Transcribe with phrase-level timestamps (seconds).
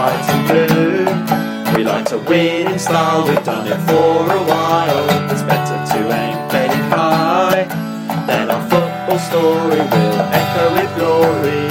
[0.00, 1.76] white and blue.
[1.76, 5.30] We like to win in style, we've done it for a while.
[5.30, 7.64] It's better to aim fairly high.
[8.26, 11.68] Then our football story will echo with glory.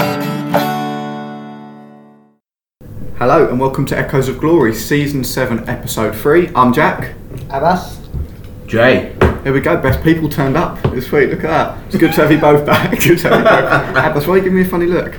[3.17, 6.51] Hello and welcome to Echoes of Glory, Season 7, Episode 3.
[6.55, 7.15] I'm Jack.
[7.49, 7.99] Abbas?
[8.67, 9.15] Jay.
[9.43, 10.77] Here we go, best people turned up.
[10.93, 11.87] It's sweet, look at that.
[11.87, 12.91] It's good to have you both back.
[12.99, 14.05] Good to have you both.
[14.05, 15.15] Abbas, why are you giving me a funny look?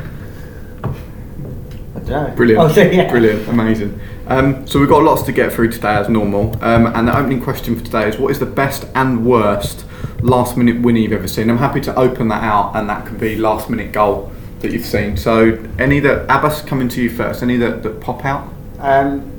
[2.11, 2.37] I don't know.
[2.37, 2.63] Brilliant.
[2.63, 3.11] Oh, so, yeah.
[3.11, 4.01] Brilliant, amazing.
[4.27, 6.57] Um, so we've got lots to get through today as normal.
[6.63, 9.87] Um, and the opening question for today is what is the best and worst
[10.21, 11.51] last minute winner you've ever seen?
[11.51, 14.85] I'm happy to open that out and that can be last minute goal that you've
[14.85, 15.17] seen.
[15.17, 18.53] So any that, Abbas, coming to you first, any that, that pop out?
[18.79, 19.33] Um,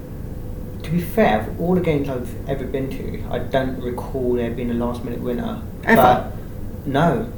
[0.84, 4.51] to be fair, of all the games I've ever been to, I don't recall there
[4.51, 5.62] being a last minute winner.
[5.84, 6.01] Ever?
[6.01, 7.31] But no.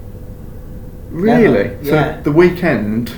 [1.10, 1.66] Really?
[1.66, 2.22] Never, So yeah.
[2.22, 3.10] the weekend,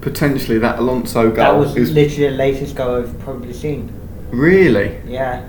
[0.00, 3.92] potentially that Alonso goal That was is literally the latest goal I've probably seen.
[4.30, 5.42] really Yeah.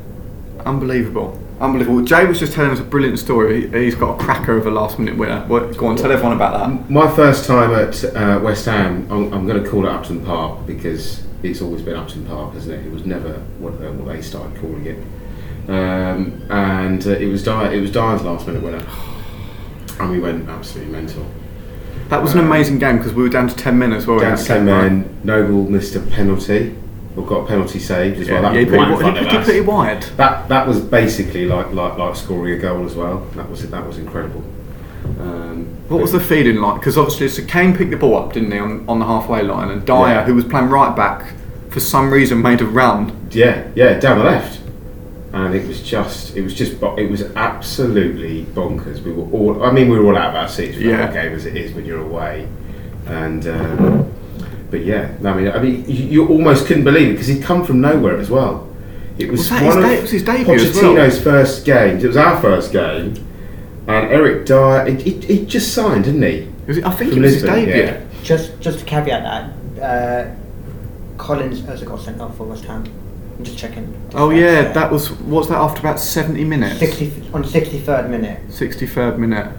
[0.65, 1.37] unbelievable.
[1.59, 2.01] Unbelievable.
[2.01, 3.67] Jay was just telling us a brilliant story.
[3.69, 5.45] He- He's got a cracker of a last minute winner.
[5.47, 6.89] Go on, tell everyone about that.
[6.89, 10.65] My first time at uh, West Ham, I'm, I'm going to call it Upton Park
[10.65, 12.85] because it's always been Upton Park, hasn't it?
[12.87, 14.97] It was never what, uh, what they started calling it.
[15.69, 18.83] Um, and uh, it was Dier, it was Dier's last minute winner,
[19.99, 21.23] and we went absolutely mental.
[22.11, 24.19] That was an amazing game because we were down to 10 men as well.
[24.19, 24.91] Down to ten game, right?
[24.91, 25.19] men.
[25.23, 26.75] Noble missed a penalty,
[27.15, 28.43] or got a penalty saved as well.
[28.43, 29.47] Yeah, That yeah, was right in front he of put- us.
[29.49, 30.03] it wide.
[30.17, 33.25] That that was basically like like like scoring a goal as well.
[33.35, 34.43] That was that was incredible.
[35.21, 36.81] Um, What was the feeling like?
[36.81, 39.69] Because obviously, so Kane picked the ball up, didn't he, on, on the halfway line,
[39.71, 40.23] and Dier, Yeah.
[40.25, 41.33] who was playing right back,
[41.69, 43.15] for some reason made a run.
[43.31, 44.59] Yeah, yeah, down the left,
[45.33, 49.01] and it was just, it was just it was absolutely bonkers.
[49.03, 50.97] We were all, I mean, we were all out of our seats for Yeah.
[50.97, 52.47] that game as it is when you're away,
[53.07, 54.13] and um,
[54.69, 57.63] but yeah, I mean, I mean, you, you almost couldn't believe it because he'd come
[57.65, 58.67] from nowhere as well.
[59.17, 60.83] It was, Was one his of de- it was his debut as well?
[60.95, 62.03] Pochettino's first games.
[62.03, 63.13] It was our first game,
[63.87, 66.47] and Eric Dier, he, he, he just signed, didn't he?
[66.67, 67.83] Was it, I think From it was his Lisbon, debut.
[67.83, 68.01] yeah.
[68.23, 69.23] Just just to caveat
[69.77, 70.35] that, uh,
[71.17, 72.83] Collins also got sent off for West Ham.
[73.37, 73.93] I'm just checking.
[74.13, 76.79] Oh yeah, that was what's that after about seventy minutes?
[76.79, 78.51] 60, on 63rd minute.
[78.51, 79.51] Sixty third minute.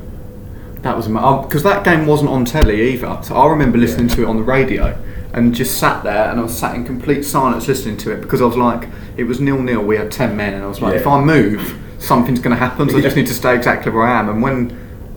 [0.83, 3.19] That was um, because that game wasn't on telly either.
[3.23, 5.01] So I remember listening to it on the radio
[5.33, 8.43] and just sat there and I was sat in complete silence listening to it because
[8.43, 9.83] I was like, it was nil nil.
[9.83, 11.01] We had ten men and I was like, Yeah.
[11.01, 12.91] if I move, something's going to happen.
[12.91, 14.29] So I just need to stay exactly where I am.
[14.29, 14.69] And when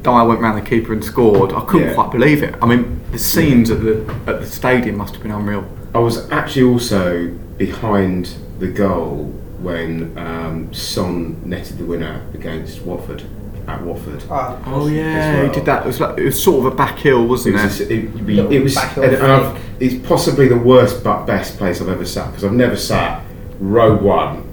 [0.03, 1.93] Dier went round the keeper and scored, I couldn't Yeah.
[1.95, 2.55] quite believe it.
[2.61, 5.65] I mean, the scenes at the at the stadium must have been unreal.
[5.95, 7.27] I was actually also
[7.57, 9.25] behind the goal
[9.59, 13.23] when um, Son netted the winner against Watford
[13.67, 14.23] at Watford.
[14.29, 15.83] Oh, Oh yeah, As he did that.
[15.83, 17.63] It was like it was sort of a back hill, wasn't it?
[17.63, 21.81] was, it, it, Little it was and, and it's possibly the worst but best place
[21.81, 23.23] I've ever sat because I've never sat
[23.59, 24.43] row one,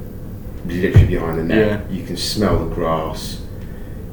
[0.67, 1.87] literally behind the net.
[1.91, 1.95] Yeah.
[1.95, 3.41] You can smell the grass.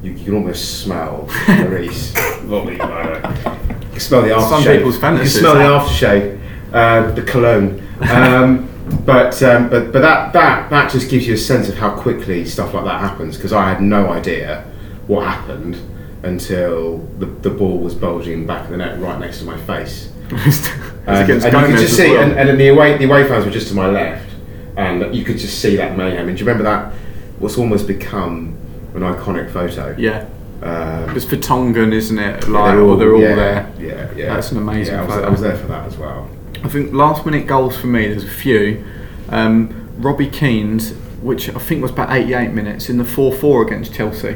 [0.02, 2.14] You, you can almost smell the Maurice.
[2.44, 3.62] Lovely, like that.
[3.82, 4.48] You can smell the aftershave.
[4.48, 5.86] Some people's You can smell the that.
[5.86, 6.40] aftershave,
[6.72, 7.86] uh, the cologne.
[8.00, 8.69] Um,
[9.04, 12.44] but um, but but that that that just gives you a sense of how quickly
[12.44, 14.62] stuff like that happens because I had no idea
[15.06, 15.76] what happened
[16.22, 20.12] until the, the ball was bulging back of the net right next to my face.
[21.06, 22.22] Um, and you could just see, well.
[22.22, 24.30] and, and then the away the away fans were just to my left,
[24.76, 26.28] and you could just see that mayhem.
[26.28, 26.92] And do you remember that?
[27.40, 28.56] What's almost become
[28.94, 29.96] an iconic photo.
[29.98, 30.26] yeah,
[30.62, 32.44] Um, it's Vertonghen, isn't it?
[32.44, 33.72] yeah, Like, or they're all yeah, there.
[33.78, 34.34] Yeah, yeah.
[34.34, 35.26] That's an amazing Yeah, I was, photo.
[35.26, 36.28] I was there for that as well.
[36.62, 38.84] I think last minute goals for me, there's a few.
[39.28, 43.94] Um, Robbie Keane's, which I think was about 88 minutes, in the 4 4 against
[43.94, 44.32] Chelsea.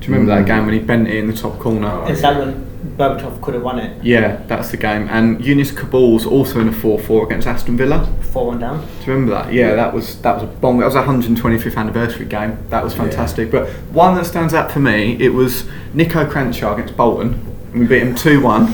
[0.00, 0.46] Do you remember that Mm.
[0.46, 1.88] game when he bent it in the top corner?
[2.04, 2.66] Oh, Is that when
[2.98, 3.96] Berbatov could have won it?
[4.02, 5.08] Yeah, that's the game.
[5.10, 8.08] And Younes Kaboul's also in a 4 4 against Aston Villa.
[8.32, 8.78] 4 1 down.
[8.80, 9.52] Do you remember that?
[9.52, 10.78] Yeah, that was that was a bong.
[10.78, 12.58] That was a 125th anniversary game.
[12.70, 13.02] That was Yeah.
[13.02, 13.50] fantastic.
[13.52, 15.64] But one that stands out for me, it was
[15.94, 17.40] Niko Kranjcar against Bolton,
[17.72, 18.68] and we beat him two one.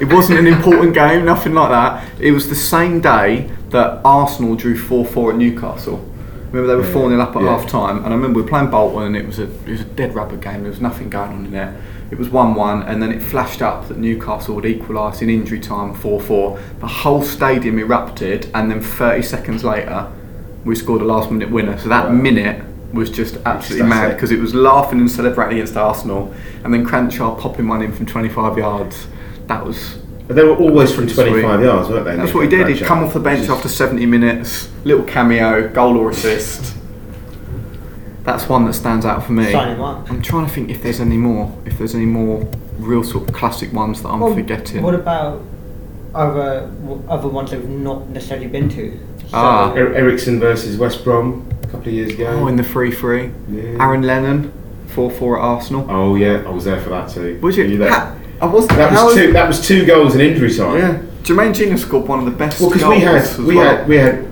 [0.00, 2.04] It wasn't an important game, nothing like that.
[2.20, 6.04] It was the same day that Arsenal drew four four at Newcastle.
[6.52, 6.92] Remember they were Yeah.
[6.92, 7.48] four 0 up at Yeah.
[7.58, 9.80] half time, and I remember we were playing Bolton, and it was a it was
[9.80, 10.62] a dead rubber game.
[10.62, 11.74] There was nothing going on in there.
[12.10, 15.58] It was one one, and then it flashed up that Newcastle would equalise in injury
[15.58, 16.58] time four four.
[16.80, 20.06] The whole stadium erupted, and then thirty seconds later,
[20.64, 21.76] we scored a last minute winner.
[21.78, 22.12] So that Wow.
[22.12, 22.62] minute
[22.92, 26.32] was just absolutely mad because it was laughing and celebrating against Arsenal,
[26.62, 29.08] and then Kranjcar popping one in from twenty five yards.
[29.46, 29.96] That was
[30.26, 31.28] But they were always from Sweet.
[31.28, 32.16] 25 yards, weren't they?
[32.16, 32.66] that's what he did.
[32.68, 36.74] He'd come off the bench Just- after 70 minutes, little cameo, goal or assist.
[38.24, 39.52] That's one that stands out for me.
[39.52, 39.82] Sign him.
[39.82, 41.52] I'm trying to think if there's any more.
[41.64, 42.44] If there's any more
[42.78, 44.82] real sort of classic ones that I'm Well, forgetting.
[44.82, 45.42] What about
[46.14, 46.68] other
[47.08, 48.90] other ones that we've not necessarily been to.
[49.28, 49.72] So, Ah.
[49.76, 52.26] Er- Eriksen versus West Brom a couple of years ago.
[52.42, 53.30] Oh, in the 3 3.
[53.50, 53.62] Yeah.
[53.84, 54.50] Aaron Lennon,
[54.88, 55.86] 4 4 at Arsenal.
[55.88, 57.38] Oh yeah, I was there for that too.
[57.42, 57.70] Was Were you?
[57.72, 57.90] you there?
[57.90, 58.76] Ha- I wasn't.
[58.76, 59.32] that was two.
[59.32, 60.78] That was two goals in injury time.
[60.78, 61.02] Yeah.
[61.22, 63.76] Jermaine Jenas scored one of the best Well, because we had we well.
[63.76, 64.22] had we had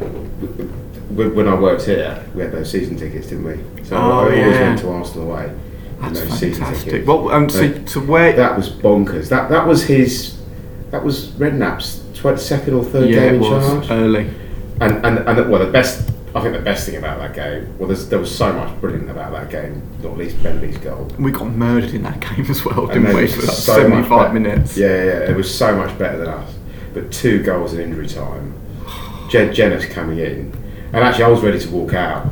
[1.17, 3.85] when when I worked here, we had those season tickets, didn't we?
[3.85, 4.61] So Oh, I always yeah.
[4.61, 5.53] went to Arsenal away.
[6.01, 6.85] That's those fantastic.
[6.91, 7.07] tickets.
[7.09, 8.33] Well, um, so, so where?
[8.35, 9.29] that was bonkers.
[9.31, 10.39] That that was his.
[10.91, 13.91] That was Redknapp's tw- second or third yeah, game it in was charge.
[13.91, 14.31] early.
[14.81, 16.11] And, and and well, the best.
[16.35, 17.79] I think the best thing about that game.
[17.79, 19.81] Well, there's, there was so much brilliant about that game.
[20.03, 21.09] Not least Bentley's goal.
[21.17, 23.29] We got murdered in that game as well, And didn't we?
[23.29, 24.77] For like so 75 minutes.
[24.77, 25.31] Yeah, yeah, yeah.
[25.31, 26.55] It was so much better than us.
[26.93, 28.53] But two goals in injury time.
[29.31, 30.53] Jen, Jenas coming in,
[30.93, 32.27] and actually I was ready to walk out.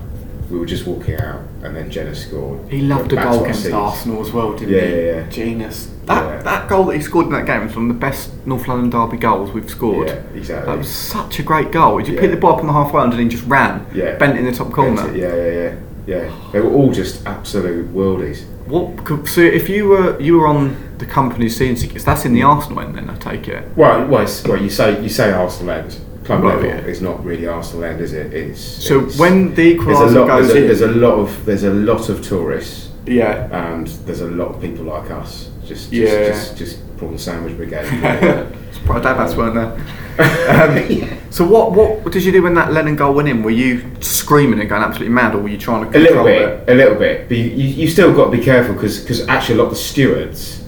[0.52, 2.70] We were just walking out, and then Jenas scored.
[2.70, 3.70] He loved a goal against.
[3.72, 4.90] Arsenal as well, didn't Yeah, he?
[4.90, 5.28] yeah, yeah.
[5.30, 5.88] Genius.
[6.04, 6.42] That Yeah.
[6.42, 8.90] that goal that he scored in that game was one of the best North London
[8.90, 10.08] derby goals we've scored.
[10.08, 10.70] Yeah, exactly.
[10.70, 11.96] That was such a great goal.
[11.96, 12.34] He just picked Yeah.
[12.34, 13.86] the ball up on the halfway and then just ran.
[13.94, 14.16] Yeah.
[14.16, 15.10] Bent in the top corner.
[15.14, 15.72] Yeah, yeah, yeah,
[16.06, 16.30] yeah.
[16.52, 18.42] They were all just absolute worldies.
[18.66, 19.04] What?
[19.04, 22.42] could- So if you were you were on the company's season tickets, that's in the
[22.42, 22.54] mm.
[22.54, 23.64] Arsenal end, then I take it.
[23.74, 25.96] Well, well, well you say you say Arsenal end.
[26.24, 26.76] Club level yeah.
[26.76, 28.32] It's not really Arsenal end, is it?
[28.32, 31.44] It's So it's- when the equaliser lot, goes there's, a, in, there's a lot of
[31.44, 35.48] there's a lot of tourists, yeah, and there's a lot of people like us.
[35.66, 36.28] Just, just Yeah.
[36.28, 37.86] just, just prawn sandwich brigade.
[38.72, 39.72] Surprised Abbas weren't there.
[40.18, 43.42] Um, so what what did you do when that Lennon goal went in?
[43.42, 46.42] Were you screaming and going absolutely mad, or were you trying to A little bit,
[46.42, 46.64] it?
[46.68, 47.28] a little bit.
[47.28, 49.76] But you, you, you still got to be careful because actually a lot of the
[49.76, 50.61] stewards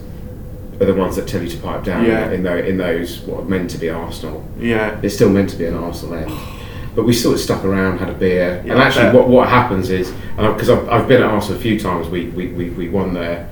[0.81, 2.31] are the ones that tell you to pipe down Yeah.
[2.31, 4.44] in, those, in those what are meant to be Arsenal.
[4.59, 6.32] Yeah, It's still meant to be an Arsenal end.
[6.94, 9.91] But we sort of stuck around, had a beer, Yeah, and actually, what, what happens
[9.91, 13.15] is, because I've, I've been at Arsenal a few times, we we, we, we won
[13.15, 13.49] there,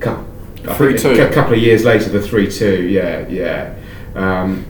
[0.00, 0.24] cou-
[0.62, 1.30] 3-2.
[1.30, 3.74] A couple of years later, the three two, yeah, yeah.
[4.14, 4.64] Um,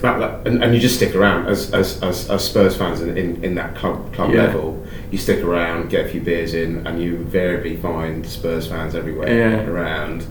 [0.00, 3.16] that, that- and, and you just stick around as, as, as, as Spurs fans in,
[3.18, 4.44] in, in that club club Yeah.
[4.44, 4.86] level.
[5.10, 9.28] You stick around, get a few beers in, and you invariably find Spurs fans everywhere
[9.34, 9.66] Yeah.
[9.66, 10.26] around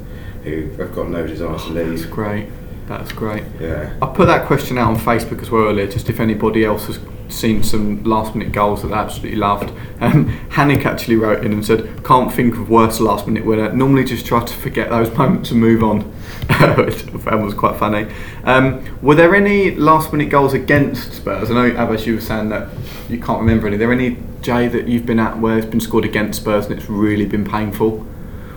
[0.47, 2.47] who have got no desire to that's great.
[2.87, 3.43] That's great.
[3.59, 3.93] Yeah.
[4.01, 6.99] I put that question out on Facebook as well earlier, just if anybody else has
[7.29, 9.71] seen some last minute goals that they absolutely loved.
[9.99, 13.71] Um, Hannick actually wrote in and said, Can't think of worse last minute winner.
[13.73, 16.01] Normally just try to forget those moments and move on,
[16.77, 18.07] which I found was quite funny.
[18.43, 21.51] Um, were there any last minute goals against Spurs?
[21.51, 22.69] I know, Abbas, you were saying that
[23.09, 23.75] you can't remember any.
[23.75, 26.79] Are there any, Jay, that you've been at where it's been scored against Spurs and
[26.79, 27.99] it's really been painful?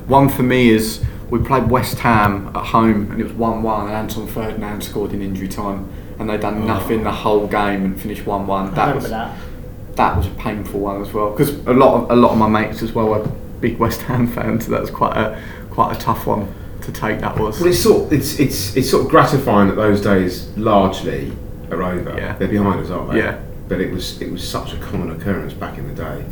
[0.06, 3.86] One for me is we played West Ham at home and it was 1 1
[3.86, 6.66] and Anton Ferdinand scored in injury time and they'd done oh.
[6.66, 8.66] nothing the whole game and finished 1 1.
[8.66, 9.36] I That remember was that.
[9.96, 12.48] that was a painful one as well because a lot of a lot of my
[12.48, 13.26] mates as well are
[13.60, 15.40] big West Ham fans so that was quite a
[15.70, 17.60] quite a tough one to take that was.
[17.60, 21.32] Well, it's sort it's it's it's sort of gratifying that those days largely
[21.70, 22.16] are over.
[22.18, 22.36] Yeah.
[22.36, 23.18] They're behind us, aren't they?
[23.18, 23.40] Yeah.
[23.68, 26.24] But it was it was such a common occurrence back in the day.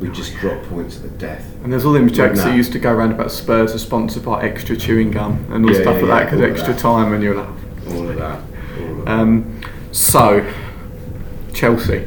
[0.00, 1.44] We just dropped points to the death.
[1.64, 2.56] And there's all them jokes that that.
[2.56, 5.82] used to go around about Spurs are sponsored by extra chewing gum and all Yeah,
[5.82, 6.80] stuff yeah, like that because extra that.
[6.82, 7.48] time and you're like,
[7.88, 8.42] All of that.
[8.78, 9.08] All of that.
[9.10, 9.60] Um,
[9.92, 10.52] so,
[11.54, 12.06] Chelsea.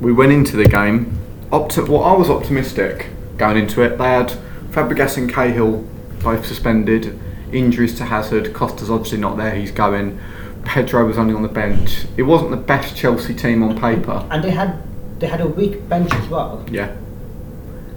[0.00, 1.18] We went into the game.
[1.52, 3.98] Opti- well, I was optimistic going into it.
[3.98, 4.32] They had
[4.70, 5.86] Fabregas and Cahill
[6.22, 7.18] both suspended.
[7.52, 8.52] Injuries to Hazard.
[8.54, 9.54] Costa's obviously not there.
[9.54, 10.18] He's going.
[10.64, 12.04] Pedro was only on the bench.
[12.16, 14.26] It wasn't the best Chelsea team on paper.
[14.30, 14.82] And they had
[15.20, 16.64] they had a weak bench as well.
[16.70, 16.96] Yeah.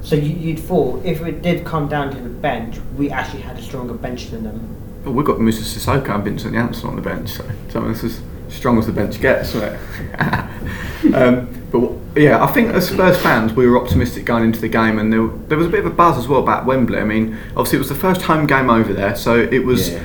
[0.02, 3.58] So you, you'd thought if it did come down to the bench, we actually had
[3.58, 5.04] a stronger bench than them.
[5.06, 8.22] Well, we've got Moussa Sissoko and Vincent Janssen on the bench, so so it's as
[8.50, 9.80] strong as the bench gets, isn't
[11.16, 15.00] um, but yeah, I think as Spurs fans, we were optimistic going into the game,
[15.00, 17.00] and there, there was a bit of a buzz as well about Wembley.
[17.00, 19.94] I mean, obviously it was the first home game over there, so it was.
[19.94, 20.04] Yeah.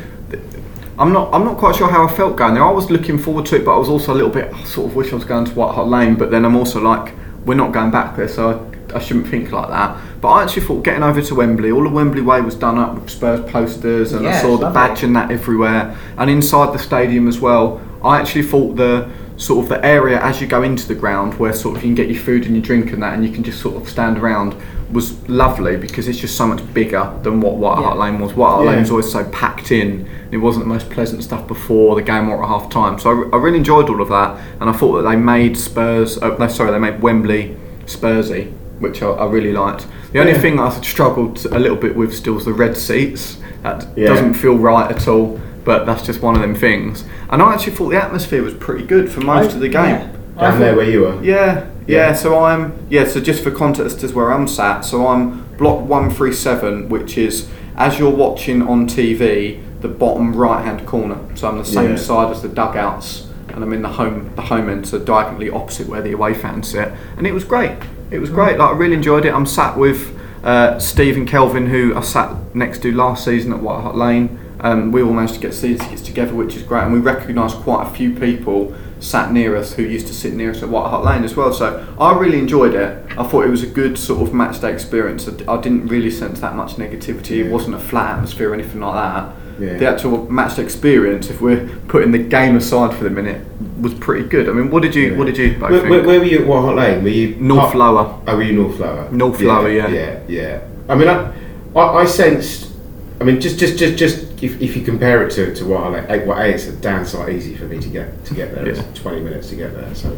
[0.98, 1.32] I'm not.
[1.32, 2.64] I'm not quite sure how I felt going there.
[2.64, 4.52] I was looking forward to it, but I was also a little bit.
[4.52, 6.80] I sort of wish I was going to White Hart Lane, but then I'm also
[6.80, 7.14] like,
[7.44, 9.96] we're not going back there, so I, I shouldn't think like that.
[10.20, 12.94] But I actually thought getting over to Wembley, all the Wembley way was done up
[12.96, 17.28] with Spurs posters, and I saw the badge and that everywhere, and inside the stadium
[17.28, 17.80] as well.
[18.02, 21.52] I actually thought the sort of the area as you go into the ground, where
[21.54, 23.42] sort of you can get your food and your drink and that, and you can
[23.42, 24.54] just sort of stand around,
[24.92, 28.02] was lovely because it's just so much bigger than what White Hart Yeah.
[28.04, 28.34] Lane was.
[28.34, 28.70] White Hart Yeah.
[28.72, 30.08] Lane was always so packed in.
[30.32, 32.98] It wasn't the most pleasant stuff before the game or at half time.
[32.98, 36.18] So I, I really enjoyed all of that, and I thought that they made Spurs.
[36.18, 39.86] Uh, no, sorry, they made Wembley Spursy, which I, I really liked.
[40.12, 40.38] The only Yeah.
[40.40, 43.38] thing I struggled a little bit with still was the red seats.
[43.62, 45.40] That doesn't feel right at all.
[45.64, 47.04] But that's just one of them things.
[47.30, 49.84] And I actually thought the atmosphere was pretty good for most I- of the game.
[49.84, 50.12] yeah.
[50.36, 51.22] I Down there where you were.
[51.22, 52.08] Yeah, yeah.
[52.08, 52.12] Yeah.
[52.14, 53.04] So I'm yeah.
[53.06, 54.84] So just for context, is where I'm sat.
[54.84, 60.34] So I'm block one three seven, which is as you're watching on TV, the bottom
[60.36, 61.18] right hand corner.
[61.34, 61.96] So I'm the same Yeah.
[61.96, 65.88] side as the dugouts, and I'm in the home the home end, so diagonally opposite
[65.88, 66.92] where the away fans sit.
[67.16, 67.72] And it was great.
[68.12, 68.58] It was great.
[68.58, 69.34] Like I really enjoyed it.
[69.34, 73.58] I'm sat with uh, Steve and Kelvin, who I sat next to last season at
[73.60, 74.38] White Hart Lane.
[74.60, 77.56] Um, we all managed to get season tickets together, which is great, and we recognised
[77.58, 80.88] quite a few people sat near us who used to sit near us at White
[80.88, 81.52] Hart Lane as well.
[81.52, 83.04] So I really enjoyed it.
[83.16, 85.28] I thought it was a good sort of match day experience.
[85.28, 87.44] I didn't really sense that much negativity.
[87.44, 89.34] It wasn't a flat atmosphere or anything like that.
[89.60, 89.76] Yeah.
[89.76, 93.44] The actual match day experience, if we're putting the game aside for the minute,
[93.80, 94.48] was pretty good.
[94.48, 96.60] I mean, what did you what did you Where, where, where were you at White
[96.62, 97.02] Hart Lane?
[97.04, 98.20] Were you North part- Lower.
[98.26, 99.08] Oh, were you North Lower?
[99.12, 99.88] North Lower, yeah.
[99.88, 100.60] Yeah, yeah.
[100.88, 101.32] I mean, I,
[101.76, 102.72] I, I sensed.
[103.20, 105.92] I mean, just, just, just, just if, if you compare it to, to White Hart
[106.10, 108.54] Lane, A, well, a, it's a damn sight easy for me to get to get
[108.54, 108.66] there.
[108.68, 108.82] Yeah.
[108.82, 110.16] It's 20 minutes to get there, so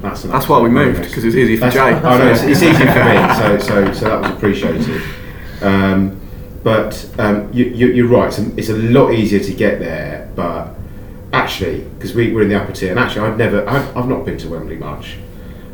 [0.00, 2.08] that's That's why we moved because it's easy for That's- Jay.
[2.08, 5.02] I it's, it's easy for me, so so so that was appreciated.
[5.60, 6.20] Um,
[6.62, 8.28] but um, you, you, you're right.
[8.28, 10.74] It's a, it's a lot easier to get there, but
[11.32, 14.24] actually, because we were in the upper tier, and actually, I've never, I've, I've not
[14.24, 15.16] been to Wembley much.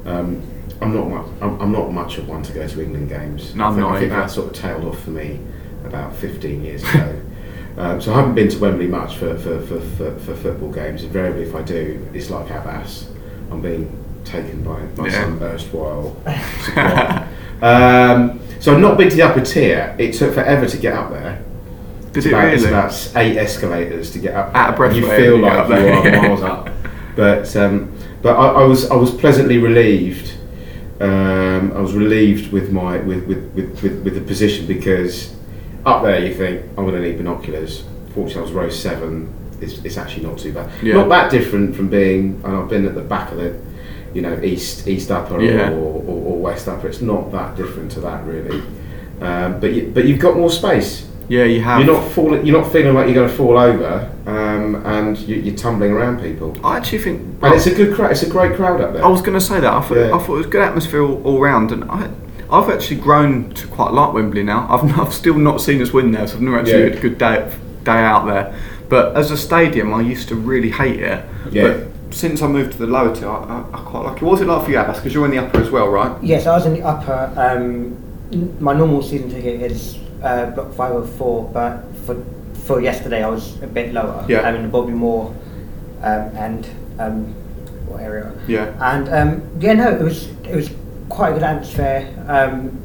[0.04, 0.42] Um,
[0.80, 1.26] I'm not much.
[1.40, 3.54] I'm, I'm not much of one to go to England games.
[3.54, 5.40] No, I'm I think, not I think that sort of tailed off for me
[5.84, 7.20] about 15 years ago.
[7.76, 11.02] um, so I haven't been to Wembley much for, for, for, for, for football games.
[11.02, 13.10] Invariably, if I do, it's like Abbas.
[13.50, 15.38] I'm being taken by my Yeah.
[15.42, 16.16] erstwhile
[17.62, 19.94] um, so I've not been to the upper tier.
[19.98, 21.42] It took forever to get up there.
[22.12, 24.54] Did It's it about, it's about eight escalators to get up.
[24.54, 26.70] Out of breath You feel you like up you are miles up.
[27.16, 30.32] But um, but I, I was I was pleasantly relieved.
[31.00, 35.34] Um, I was relieved with my with, with, with, with, with the position because
[35.86, 37.84] up there you think I'm going to need binoculars.
[38.14, 39.32] Fortunately, I was row seven.
[39.60, 40.70] It's, it's actually not too bad.
[40.82, 40.94] Yeah.
[40.94, 42.40] Not that different from being.
[42.44, 43.58] And I've been at the back of the,
[44.12, 45.70] you know, east east upper Yeah.
[45.70, 46.88] or, or, or west upper.
[46.88, 48.62] It's not that different to that really.
[49.20, 51.08] Um, but you, but you've got more space.
[51.28, 51.82] Yeah, you have.
[51.82, 52.44] You're not falling.
[52.44, 56.20] You're not feeling like you're going to fall over, um, and you, you're tumbling around
[56.20, 56.54] people.
[56.62, 57.20] I actually think.
[57.42, 58.10] And it's a good crowd.
[58.10, 59.02] It's a great crowd up there.
[59.02, 59.72] I was going to say that.
[59.72, 60.14] I thought, Yeah.
[60.14, 62.10] I thought it was good atmosphere all, all round, and I,
[62.50, 64.66] I've actually grown to quite like Wembley now.
[64.70, 66.88] I've, I've still not seen us win there, so I've never actually Yeah.
[66.90, 67.52] had a good day
[67.84, 68.54] day out there.
[68.88, 71.24] But as a stadium, I used to really hate it.
[71.50, 71.62] Yeah.
[71.68, 73.34] But since I moved to the lower tier, I,
[73.72, 74.22] I, I quite like it.
[74.24, 74.98] What was it like for you, Abbas?
[74.98, 76.22] Because you're in the upper as well, right?
[76.22, 77.32] Yes, I was in the upper.
[77.36, 77.96] Um,
[78.60, 82.24] my normal season ticket is uh, block 504, but for
[82.66, 84.24] for yesterday I was a bit lower.
[84.28, 84.40] Yeah.
[84.40, 85.34] I'm in the Bobby Moore
[86.02, 86.66] um, and
[86.98, 87.24] um,
[87.86, 88.32] what area?
[88.48, 88.72] Yeah.
[88.80, 90.70] And um, yeah, no, it was it was
[91.14, 92.08] quite a good atmosphere.
[92.28, 92.80] Um,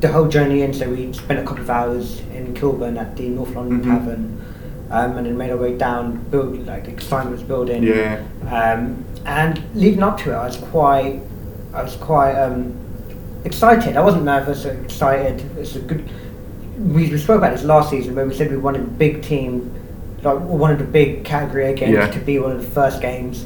[0.00, 3.28] the whole journey in, so we spent a couple of hours in Kilburn at the
[3.30, 3.84] North London Mhm.
[3.84, 4.42] Tavern,
[4.90, 6.20] um, and then made our way down.
[6.30, 7.82] Build like the excitement was building.
[7.82, 8.20] Yeah.
[8.50, 11.20] Um, and leading up to it, I was quite,
[11.72, 12.74] I was quite um,
[13.44, 13.96] excited.
[13.96, 15.42] I wasn't nervous or excited.
[15.58, 16.04] It's a good.
[16.78, 19.72] We, we spoke about this last season where we said we wanted a big team,
[20.22, 22.08] like we wanted a big category A games Yeah.
[22.08, 23.44] to be one of the first games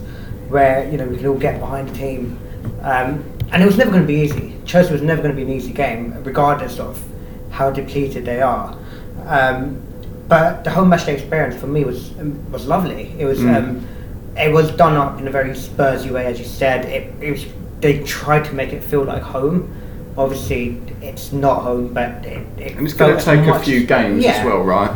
[0.48, 2.36] where you know we could all get behind the team.
[2.82, 4.56] Um, and it was never going to be easy.
[4.64, 7.02] Chelsea was never going to be an easy game, regardless of
[7.50, 8.78] how depleted they are.
[9.26, 9.82] Um,
[10.28, 13.14] but the whole match day experience for me was um, was lovely.
[13.18, 13.40] It was.
[13.40, 13.56] Mm.
[13.56, 13.88] Um,
[14.36, 16.84] it was done up in a very Spursy way, as you said.
[16.86, 17.46] It, it was,
[17.80, 19.76] they tried to make it feel like home.
[20.16, 24.24] Obviously, it's not home, but it, it And it's going to take a few games
[24.24, 24.32] yeah.
[24.32, 24.90] as well, right?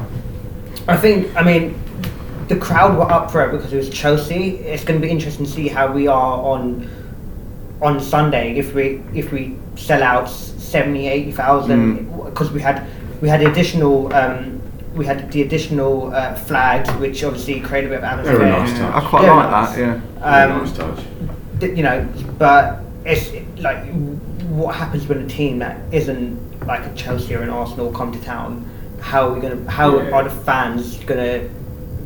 [0.87, 1.81] I think, I mean,
[2.49, 4.57] the crowd were up for it because it was Chelsea.
[4.59, 6.91] It's going to be interesting to see how we are on
[7.83, 12.25] on Sunday if we if we sell out 70, 80,000 Mm.
[12.27, 12.87] because we had
[13.21, 14.61] we had additional um,
[14.95, 18.39] we had the additional uh, flags which obviously created a bit of atmosphere.
[18.39, 18.95] Very nice touch.
[18.95, 19.75] I quite Very like nice.
[19.75, 19.79] that.
[19.79, 20.01] Yeah.
[20.21, 20.99] Very Um, nice touch.
[21.59, 23.85] d- you know, but it's like
[24.49, 28.21] what happens when a team that isn't like a Chelsea or an Arsenal come to
[28.21, 28.65] town?
[29.01, 29.71] How are we gonna?
[29.71, 30.11] How Yeah.
[30.15, 31.41] are the fans gonna?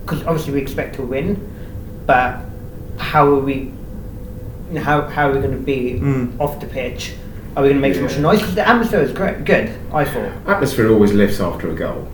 [0.04, 1.36] Because obviously we expect to win,
[2.06, 2.40] but
[2.98, 3.70] how are we?
[4.76, 6.38] How how are we going to be Mm.
[6.40, 7.14] off the pitch?
[7.56, 8.38] Are we going to make so much noise?
[8.40, 9.70] Because the atmosphere is great, good.
[9.92, 10.30] I thought.
[10.46, 12.06] Atmosphere always lifts after a goal.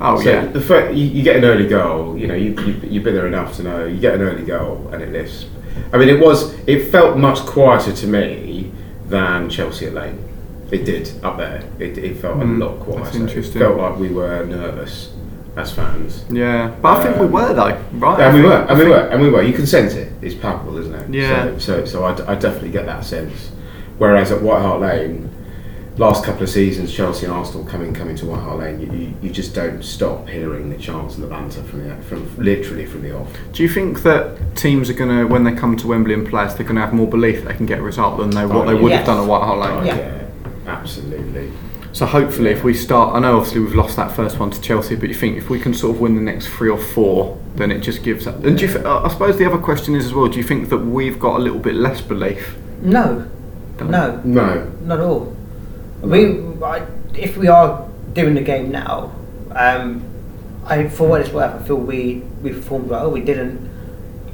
[0.00, 0.46] Oh so yeah.
[0.46, 2.16] The fir- you, you get an early goal.
[2.16, 4.88] You know, you, you you've been there enough to know you get an early goal
[4.92, 5.46] and it lifts.
[5.92, 8.72] I mean, it was it felt much quieter to me
[9.08, 10.18] than Chelsea at Lane.
[10.70, 11.62] It did up there.
[11.78, 13.04] It, it felt Mm, a lot quieter.
[13.04, 13.60] that's interesting.
[13.62, 15.12] It felt like we were nervous
[15.56, 16.24] as fans.
[16.30, 18.20] Yeah, but I think we Um, were though, right?
[18.20, 19.42] I And we think- were, I and we think- were, and we were.
[19.42, 20.07] You can sense it.
[20.22, 21.10] It's palpable, isn't it?
[21.14, 21.44] Yeah.
[21.58, 23.50] So, so, so I, d- I definitely get that sense.
[23.98, 25.30] Whereas at White Hart Lane,
[25.96, 29.14] last couple of seasons, Chelsea and Arsenal coming coming to White Hart Lane, you, you,
[29.22, 33.02] you just don't stop hearing the chants and the banter from the from literally from
[33.02, 33.28] the off.
[33.52, 36.42] Do you think that teams are going to, when they come to Wembley and play,
[36.44, 38.66] us, they're going to have more belief they can get a result than they what
[38.66, 38.98] oh, they Oh, would yes.
[38.98, 39.86] have done at White Hart Oh, Lane?
[39.86, 39.96] Yeah.
[39.96, 40.24] yeah,
[40.66, 41.52] absolutely.
[41.98, 44.94] So hopefully, if we start, I know obviously we've lost that first one to Chelsea,
[44.94, 47.72] but you think if we can sort of win the next three or four, then
[47.72, 48.36] it just gives that.
[48.36, 50.78] And do you, I suppose the other question is as well, do you think that
[50.78, 52.56] we've got a little bit less belief?
[52.82, 53.28] No,
[53.78, 54.70] Don't no, No.
[54.84, 55.36] not at all.
[56.00, 59.12] We, I, if we are doing the game now,
[59.50, 60.04] um,
[60.66, 63.10] I, for what it's worth, I feel we, we performed well.
[63.10, 63.68] We didn't.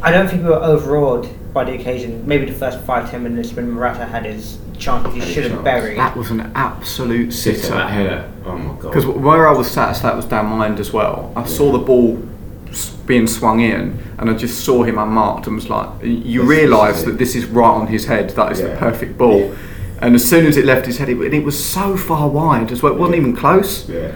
[0.02, 2.28] I don't think we were overawed by the occasion.
[2.28, 5.52] Maybe the first five ten minutes when Murata had his chance he Had should have
[5.52, 5.64] chance.
[5.64, 5.98] buried.
[5.98, 7.74] That was an absolute Sitter, sitter.
[7.74, 8.30] that header.
[8.46, 8.82] Oh my god.
[8.92, 11.32] Because where I was sat, so that was down my end as well.
[11.36, 12.22] I saw the ball
[12.68, 16.48] s- being swung in, and I just saw him unmarked, and was like, you This-
[16.48, 18.30] realise this is that this is right on his head.
[18.30, 18.78] That is the Yeah.
[18.78, 19.52] perfect ball.
[20.00, 22.70] And as soon as it left his head, it, and it was so far wide
[22.72, 22.92] as well.
[22.92, 23.88] It wasn't even close.
[23.88, 24.10] Yeah.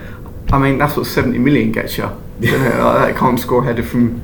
[0.53, 2.11] I mean, that's what 70 million gets you.
[2.41, 4.21] You know, like, that can't score a header from.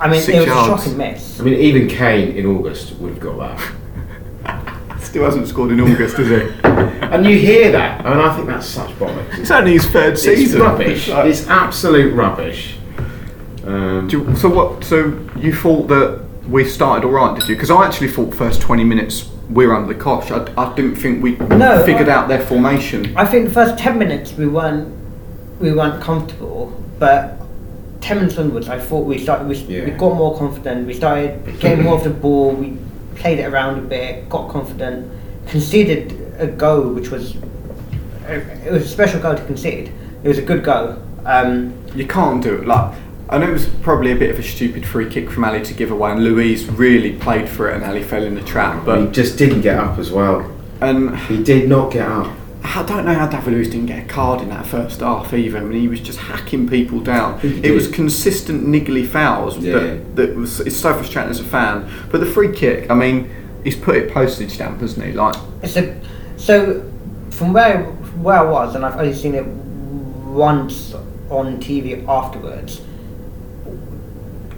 [0.00, 0.68] I mean, six it was yards.
[0.68, 1.40] a shocking miss.
[1.40, 3.60] I mean, even Kane in August would have got that.
[5.08, 6.50] Still hasn't scored in August, has he?
[7.08, 9.38] And you hear that, and I think that's such bollocks.
[9.38, 10.60] It's only his third It's season.
[10.60, 11.08] rubbish.
[11.08, 12.76] like- It's absolute rubbish.
[13.66, 14.84] Um, Do you- so what?
[14.84, 17.54] So you thought that we started all right, did you?
[17.54, 20.30] Because I actually thought first 20 minutes we were under the cosh.
[20.30, 23.16] I, I didn't think we No, figured I- out their formation.
[23.16, 24.86] I think the first ten minutes we weren't
[25.60, 27.40] we weren't comfortable, but
[28.02, 29.48] ten minutes onwards, I thought we started.
[29.48, 29.86] We, Yeah.
[29.86, 30.86] we got more confident.
[30.86, 32.50] We started getting more of the ball.
[32.52, 32.76] We
[33.18, 34.28] played it around a bit.
[34.28, 35.10] Got confident.
[35.46, 37.36] Conceded a goal, which was
[38.28, 39.92] it was a special goal to concede.
[40.22, 40.96] It was a good goal.
[41.24, 42.66] Um, You can't do it.
[42.66, 42.94] Like
[43.30, 45.74] I know it was probably a bit of a stupid free kick from Alli to
[45.74, 48.84] give away, and Luiz really played for it, and Alli fell in the trap.
[48.86, 50.50] But he just didn't get up as well.
[50.80, 52.34] and He did not get up.
[52.76, 55.58] I don't know how David Luiz didn't get a card in that first half either.
[55.58, 57.40] I mean, he was just hacking people down.
[57.42, 59.72] It was consistent niggly fouls Yeah.
[59.78, 61.90] that, that was it's so frustrating as a fan.
[62.10, 63.30] But the free kick, I mean,
[63.64, 65.12] he's put it postage stamp, hasn't he?
[65.12, 65.98] Like it's a
[66.36, 66.82] so
[67.30, 67.84] from where
[68.22, 70.94] where I was, and I've only seen it once
[71.30, 72.80] on TV afterwards.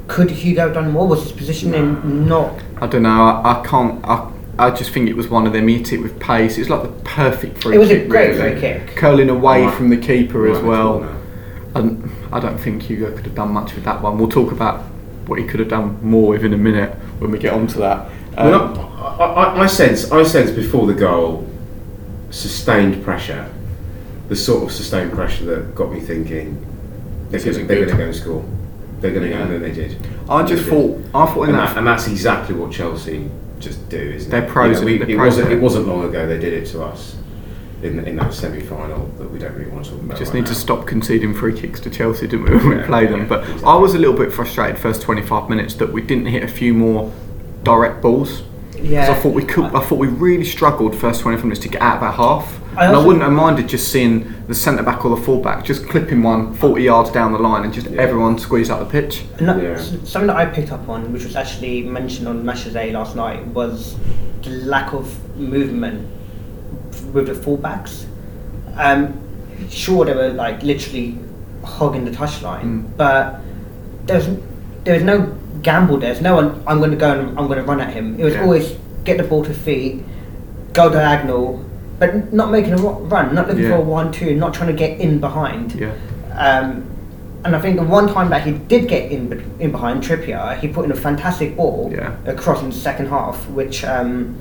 [0.08, 1.06] Could Hugo have done more?
[1.06, 2.60] Was his positioning not?
[2.80, 3.22] I don't know.
[3.22, 4.04] I, I can't.
[4.04, 5.66] I, I just think it was one of them.
[5.68, 6.58] He hit it with pace.
[6.58, 8.08] It's like the perfect free It was a kick.
[8.10, 8.50] great really.
[8.52, 8.94] free kick.
[8.94, 9.74] curling away Right.
[9.74, 10.98] from the keeper Right as well.
[10.98, 11.16] corner.
[11.74, 14.18] And I don't think Hugo could have done much with that one.
[14.18, 14.80] We'll talk about
[15.26, 18.08] what he could have done more with in a minute when we get onto that.
[18.36, 21.46] Um, Well, I, I, I sense, I sense before the goal,
[22.30, 23.46] sustained pressure,
[24.28, 26.66] the sort of sustained pressure that got me thinking
[27.30, 28.44] they're going to go and score.
[29.00, 29.38] They're going to Yeah.
[29.38, 29.96] go, and then they did.
[30.28, 30.98] I just thought.
[30.98, 31.06] did.
[31.14, 31.68] I thought in and, that.
[31.68, 34.48] that, and that's exactly what Chelsea just do, isn't They're it?
[34.48, 35.62] pros You know, at- we- they're it, pros wasn't, at it it.
[35.62, 37.16] wasn't long ago they did it to us
[37.82, 40.18] in, in that semi-final that we don't really want to talk about.
[40.18, 40.58] just right need to now.
[40.58, 43.20] stop conceding free kicks to Chelsea, didn't we, when we Yeah, play them?
[43.20, 43.64] yeah, But exactly.
[43.64, 46.74] I was a little bit frustrated first 25 minutes that we didn't hit a few
[46.74, 47.12] more
[47.62, 48.42] direct balls.
[48.72, 49.10] Because Yeah.
[49.10, 49.64] I thought we could.
[49.74, 52.59] I thought we really struggled first 25 minutes to get out of our half.
[52.76, 55.64] I and I wouldn't have minded just seeing the centre back or the full back
[55.64, 58.00] just clipping one 40 yards down the line and just Yeah.
[58.00, 59.24] everyone squeeze up the pitch.
[59.40, 59.76] No, Yeah.
[60.04, 62.92] Something that I picked up on, which was actually mentioned on Match of the Day
[62.92, 63.96] last night, was
[64.42, 66.06] the lack of movement
[67.12, 68.04] with the fullbacks.
[68.76, 69.14] Um,
[69.68, 71.18] sure, they were like literally
[71.64, 72.84] hogging the touchline, Mm.
[72.96, 73.40] but
[74.06, 74.28] there's
[74.84, 75.28] there was no
[75.62, 75.98] gamble.
[75.98, 76.62] There's no one.
[76.66, 78.16] I'm going to go and I'm going to run at him.
[78.18, 78.42] It was Yeah.
[78.44, 80.02] always get the ball to feet,
[80.72, 81.62] go diagonal,
[82.00, 83.70] but not making a run, not looking Yeah.
[83.70, 85.74] for a one-two, not trying to get in behind.
[85.74, 85.90] Yeah.
[86.36, 86.82] Um,
[87.44, 90.66] and I think the one time that he did get in in behind Trippier, he
[90.68, 92.12] put in a fantastic ball Yeah.
[92.26, 94.34] across in the second half, which um,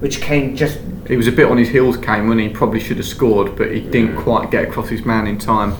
[0.00, 2.98] which Kane just He was a bit on his heels, Kane, when he probably should
[2.98, 4.20] have scored, but he didn't Yeah.
[4.22, 5.72] quite get across his man in time.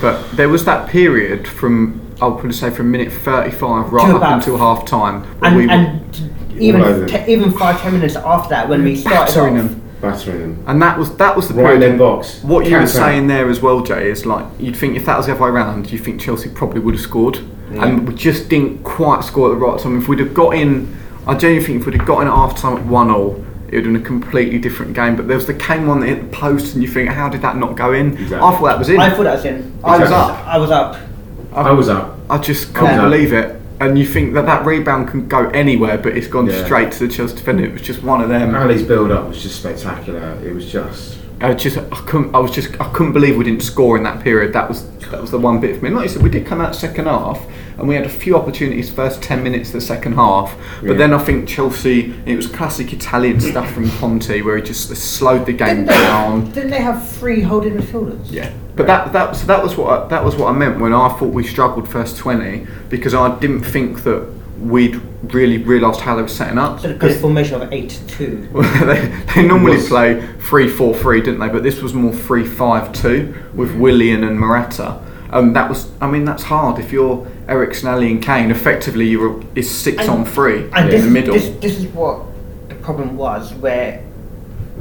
[0.00, 4.32] But there was that period from, I'll probably say from minute 35 right To up
[4.34, 5.24] until half time.
[5.42, 6.00] and, we were, and
[6.58, 9.80] even te- even five ten minutes after that when we started off, them.
[10.10, 10.64] Battering them.
[10.66, 11.98] And that was that was the Right in period.
[11.98, 12.40] box.
[12.42, 12.92] What you were Counter.
[12.92, 15.48] saying there as well, Jay, is like you'd think if that was the other way
[15.50, 17.38] around, you think Chelsea probably would have scored,
[17.72, 19.98] and we just didn't quite score at the right time.
[19.98, 22.56] If we'd have got in, I genuinely think if we'd have got in at half
[22.56, 25.16] time at one 0 it would have been a completely different game.
[25.16, 27.42] But there was the Kane one that hit the post, and you think, how did
[27.42, 28.12] that not go in?
[28.12, 28.36] Exactly.
[28.36, 29.00] I thought that was in.
[29.00, 29.78] I thought that was in.
[29.82, 30.46] I was up.
[30.46, 30.96] I was up.
[31.52, 32.18] I was up.
[32.30, 33.02] I just couldn't Yeah.
[33.02, 33.60] believe it.
[33.84, 36.64] And you think that that rebound can go anywhere, but it's gone Yeah.
[36.64, 37.64] straight to the Chelsea defender.
[37.64, 38.54] It was just one of them.
[38.54, 40.36] Alli's build-up was just spectacular.
[40.44, 41.18] It was just.
[41.40, 44.22] I just I couldn't I was just I couldn't believe we didn't score in that
[44.22, 44.52] period.
[44.54, 45.90] That was that was the one bit for me.
[45.90, 47.44] Like you said, we did come out second half
[47.76, 50.56] and we had a few opportunities first ten minutes of the second half.
[50.80, 50.96] But Yeah.
[50.96, 55.44] then I think Chelsea it was classic Italian stuff from Conte where he just slowed
[55.44, 56.50] the game Didn't they, down.
[56.52, 58.30] didn't they have three holding midfielders?
[58.30, 60.92] Yeah, but that that was that was what I, that was what I meant when
[60.92, 65.00] I thought we struggled first twenty because I didn't think that we'd
[65.32, 66.80] really realised how they were setting up.
[66.80, 68.48] So the formation of eight two.
[68.84, 71.48] they, they normally was- play 3 4 3, didn't they?
[71.48, 75.00] But this was more 3 5 2 with Willian and Morata.
[75.30, 76.78] Um, that was, I mean, that's hard.
[76.78, 80.86] If you're Eriksen, Alli, and Kane, effectively you were it's six And- on three And
[80.86, 81.34] in this, the middle.
[81.34, 82.22] This, this is what
[82.68, 84.02] the problem was, where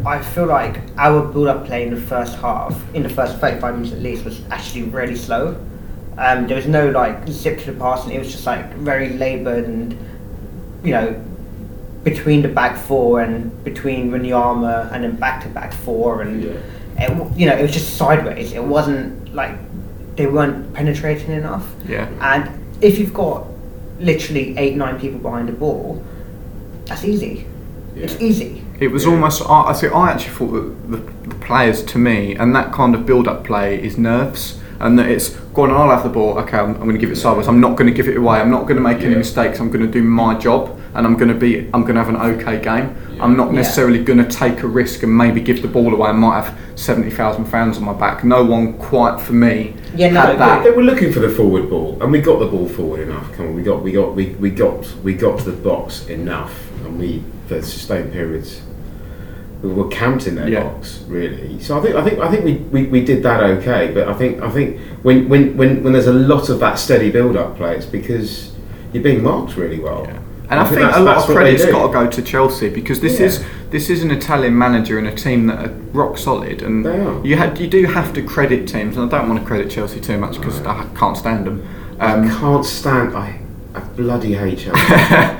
[0.05, 3.93] I feel like our build-up play in the first half, in the first 35 minutes
[3.93, 5.55] at least, was actually really slow.
[6.17, 9.09] Um, there was no like zip to the pass, and it was just like very
[9.13, 9.97] laboured and
[10.83, 11.23] you know
[12.03, 16.51] between the back four and between Wanyama and then back to back four and Yeah.
[16.99, 18.51] it, you know it was just sideways.
[18.51, 19.55] It wasn't like
[20.17, 21.65] they weren't penetrating enough.
[21.87, 22.09] Yeah.
[22.19, 22.49] And
[22.83, 23.47] if you've got
[23.99, 26.03] literally eight, nine people behind the ball,
[26.85, 27.47] that's easy.
[27.95, 28.63] It's easy.
[28.83, 29.11] It was Yeah.
[29.11, 29.41] almost.
[29.49, 29.87] I, I see.
[29.87, 33.81] I actually thought that the, the players, to me, and that kind of build-up play
[33.81, 35.71] is nerves, and that it's go on.
[35.71, 36.37] I'll have the ball.
[36.39, 37.47] Okay, I'm, I'm going to give it sideways.
[37.47, 38.39] I'm not going to give it away.
[38.39, 39.59] I'm not going to make any mistakes.
[39.59, 41.69] I'm going to do my job, and I'm going to be.
[41.73, 42.95] I'm going to have an okay game.
[43.13, 43.23] Yeah.
[43.23, 43.61] I'm not Yeah.
[43.61, 46.09] necessarily going to take a risk and maybe give the ball away.
[46.09, 48.23] I might have seventy thousand fans on my back.
[48.25, 50.63] No one quite for me Yeah, no, had I that.
[50.63, 53.31] They were looking for the forward ball, and we got the ball forward enough.
[53.33, 56.53] Come on, we got, we got, we, we got, we got to the box enough,
[56.83, 58.61] and we for sustained periods.
[59.63, 60.63] We were camped in their Yeah.
[60.63, 61.57] box, really.
[61.61, 63.91] So I think, I think, I think we, we, we did that okay.
[63.93, 67.09] But I think, I think when, when, when, when there's a lot of that steady
[67.09, 68.51] build-up play, it's because
[68.91, 70.05] you're being marked really well.
[70.49, 73.19] And I think, that's- a lot of credit's got to go to Chelsea because this
[73.19, 73.25] Yeah.
[73.27, 76.85] is this is an Italian manager and a team that are rock solid, and
[77.25, 78.97] you had you do have to credit teams.
[78.97, 81.65] And I don't want to credit Chelsea too much because I can't stand them.
[81.99, 83.15] I Um, can't stand.
[83.15, 83.39] I,
[83.73, 85.37] I bloody hate Chelsea.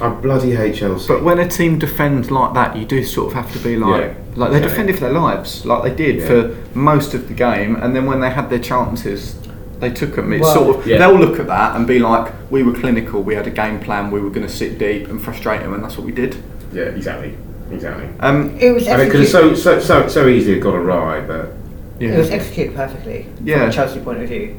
[0.00, 1.06] I bloody hate Chelsea.
[1.08, 4.02] but when a team defends like that, you do sort of have to be like,
[4.02, 4.12] Yeah.
[4.36, 4.68] like they Yeah.
[4.68, 6.26] defended for their lives, like they did Yeah.
[6.26, 9.34] for most of the game, and then when they had their chances.
[9.80, 10.30] They took them.
[10.34, 10.98] It's Well- sort of Yeah.
[10.98, 13.22] they'll look at that and be like, "We were clinical.
[13.22, 14.10] We had a game plan.
[14.10, 16.36] We were going to sit deep and frustrate them, and that's what we did."
[16.74, 17.32] yeah, exactly,
[17.72, 18.04] exactly.
[18.20, 21.20] Um, It was I mean, because it's so, so, so, so easy to got awry,
[21.26, 21.54] but
[21.98, 22.10] yeah.
[22.10, 23.60] it was executed perfectly Yeah.
[23.60, 24.50] from a Chelsea point of view.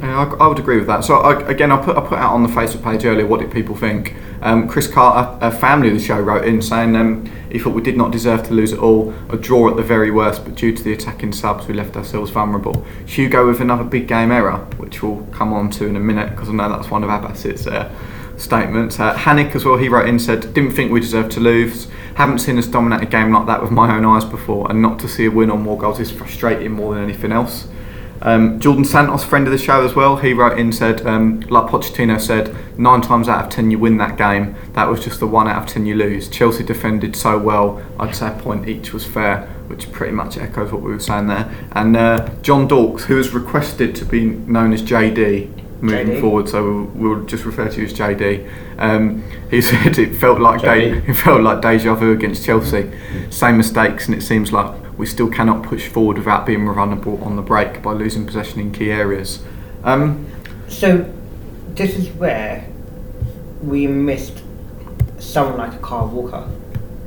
[0.00, 1.04] Yeah, I, I would agree with that.
[1.04, 3.26] So I, again, I put I put out on the Facebook page earlier.
[3.26, 4.14] What did people think?
[4.42, 7.82] Um, Chris Carter, a family of the show, wrote in saying um, he thought we
[7.82, 10.76] did not deserve to lose at all, a draw at the very worst, but due
[10.76, 12.84] to the attacking subs, we left ourselves vulnerable.
[13.06, 16.48] Hugo with another big game error, which we'll come on to in a minute because
[16.48, 17.90] I know that's one of Abbas's uh,
[18.36, 19.00] statements.
[19.00, 21.88] Uh, Hannick as well, he wrote in said, didn't think we deserved to lose.
[22.16, 24.98] Haven't seen us dominate a game like that with my own eyes before, and not
[25.00, 27.68] to see a win on more goals is frustrating more than anything else.
[28.22, 31.70] Um, Jordan Santos, friend of the show as well, he wrote in said, um, like
[31.70, 34.56] Pochettino said, nine times out of ten you win that game.
[34.72, 36.28] That was just the one out of ten you lose.
[36.28, 40.72] Chelsea defended so well, I'd say a point each was fair, which pretty much echoes
[40.72, 41.50] what we were saying there.
[41.72, 46.20] And uh, John Dawkes, who has requested to be known as JD moving JD.
[46.20, 48.50] forward, so we'll, we'll just refer to you as JD.
[48.78, 52.90] Um, he said it felt like de- it felt like deja vu against Chelsea.
[53.30, 57.36] Same mistakes, and it seems like we still cannot push forward without being vulnerable on
[57.36, 59.42] the break by losing possession in key areas.
[59.84, 60.26] Um,
[60.68, 61.12] So
[61.74, 62.66] this is where
[63.62, 64.42] we missed
[65.18, 66.48] someone like a Kyle Walker.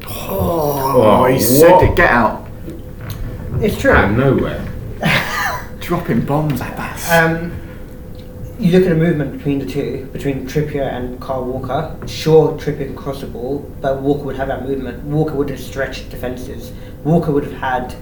[0.08, 1.42] oh, he what?
[1.42, 1.96] said it.
[1.96, 2.48] Get out.
[3.62, 3.92] It's true.
[3.92, 4.66] out of nowhere.
[5.80, 7.12] Dropping bombs at us.
[7.12, 7.52] Um,
[8.60, 11.96] you look at the movement between the two, between Trippier and Kyle Walker.
[12.08, 15.04] Sure, Trippier can cross the ball, but Walker would have that movement.
[15.06, 16.72] Walker would have stretched defences.
[17.04, 17.96] Walker would have had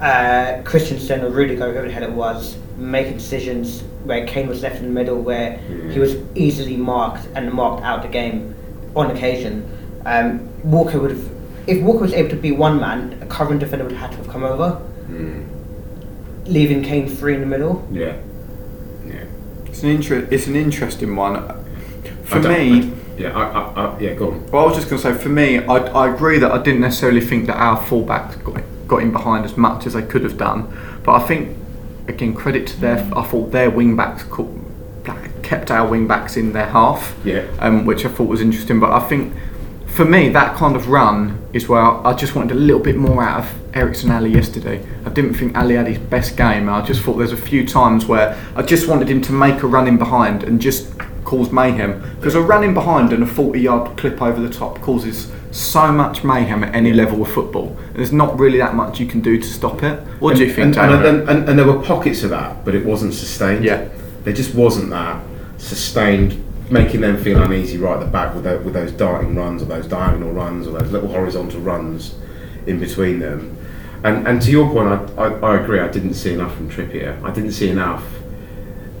[0.00, 4.76] uh, Christensen or Rudiger, whoever the hell it was, making decisions where Kane was left
[4.76, 5.58] in the middle, where
[5.90, 8.54] he was easily marked and marked out the game
[8.96, 9.68] on occasion.
[10.04, 11.30] Um, Walker would have,
[11.68, 14.16] if Walker was able to be one man, a covering defender would have had to
[14.18, 15.46] have come over, Mm.
[16.46, 17.86] leaving Kane free in the middle.
[17.92, 18.16] Yeah.
[19.06, 19.24] Yeah.
[19.66, 21.34] It's an inter- It's an interesting one.
[22.24, 24.50] For I don't- me, Yeah, I, I, I, yeah, go on.
[24.50, 26.80] Well, I was just going to say, for me, I, I agree that I didn't
[26.80, 30.38] necessarily think that our fullbacks got, got in behind as much as they could have
[30.38, 31.00] done.
[31.04, 31.56] But I think,
[32.08, 34.24] again, credit to their, I thought their wing backs
[35.42, 37.44] kept our wing backs in their half, Yeah.
[37.58, 38.80] um, which I thought was interesting.
[38.80, 39.34] But I think,
[39.88, 43.22] for me, that kind of run is where I just wanted a little bit more
[43.22, 44.82] out of Eriksen Alli yesterday.
[45.04, 46.68] I didn't think Alli had his best game.
[46.68, 49.66] I just thought there's a few times where I just wanted him to make a
[49.66, 50.88] run in behind and just
[51.32, 51.98] cause mayhem.
[52.16, 55.90] Because a run in behind and a 40 yard clip over the top causes so
[55.90, 57.74] much mayhem at any level of football.
[57.94, 59.98] There's not really that much you can do to stop it.
[60.20, 62.74] What do you think, and, and, and, and, and there were pockets of that, but
[62.74, 63.64] it wasn't sustained.
[63.64, 63.88] Yeah.
[64.24, 65.24] There just wasn't that
[65.56, 69.62] sustained, making them feel uneasy right at the back with, those, with those darting runs
[69.62, 72.14] or those diagonal runs or those little horizontal runs
[72.66, 73.56] in between them.
[74.04, 77.22] And, and to your point, I, I, I agree, I didn't see enough from Trippier.
[77.22, 78.04] I didn't see enough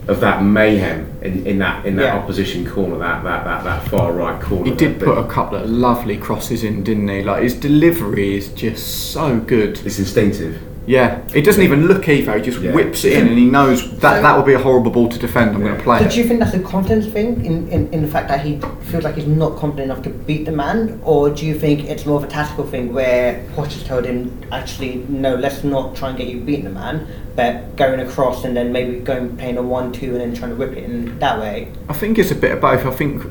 [0.08, 2.16] of that mayhem in, in that in that Yeah.
[2.18, 4.64] opposition corner, that, that, that, that far right corner.
[4.64, 7.22] He did put a couple of lovely crosses in, didn't he?
[7.22, 9.80] Like his delivery is just so good.
[9.86, 10.60] It's instinctive.
[10.86, 12.36] Yeah, he doesn't even look either.
[12.36, 12.72] He just Yeah.
[12.72, 15.18] whips it in, and he knows that So- that would be a horrible ball to
[15.18, 15.54] defend.
[15.54, 16.10] I'm going to play So it.
[16.10, 18.58] do you think that's a confidence thing in, in, in the fact that he
[18.90, 20.98] feels like he's not confident enough to beat the man?
[21.04, 24.32] Or do you think it's more of a tactical thing where Poch has told him,
[24.50, 28.56] actually, no, let's not try and get you beating the man, but going across and
[28.56, 31.38] then maybe going playing a 1 2 and then trying to whip it in that
[31.40, 31.68] way?
[31.88, 32.84] I think it's a bit of both.
[32.84, 33.22] I think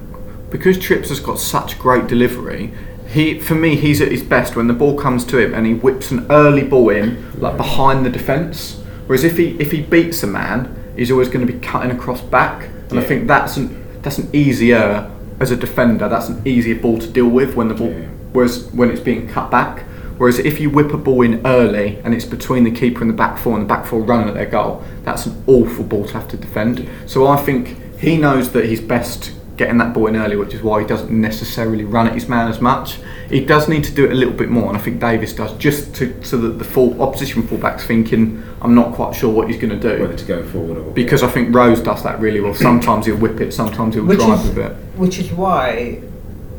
[0.50, 2.72] because Trips has got such great delivery,
[3.12, 5.74] he for me he's at his best when the ball comes to him and he
[5.74, 8.82] whips an early ball in like behind the defence.
[9.06, 12.22] Whereas if he if he beats a man, he's always going to be cutting across
[12.22, 16.08] back, and I think that's an that's an easier as a defender.
[16.08, 17.92] That's an easier ball to deal with when the ball.
[17.92, 18.08] Yeah.
[18.32, 19.86] Whereas when it's being cut back.
[20.18, 23.16] Whereas if you whip a ball in early and it's between the keeper and the
[23.16, 26.14] back four and the back four running at their goal, that's an awful ball to
[26.14, 26.88] have to defend.
[27.08, 30.64] So I think he knows that he's best getting that ball in early, which is
[30.64, 32.98] why he doesn't necessarily run at his man as much.
[33.30, 35.56] He does need to do it a little bit more, and I think Davies does,
[35.58, 39.58] just to so that the full opposition fullback's thinking, I'm not quite sure what he's
[39.62, 40.02] going to do.
[40.02, 42.54] Whether to go forward or Because I think Rose does that really well.
[42.70, 44.72] Sometimes he'll whip it, sometimes he'll Which drive is, with it.
[44.98, 46.02] which is why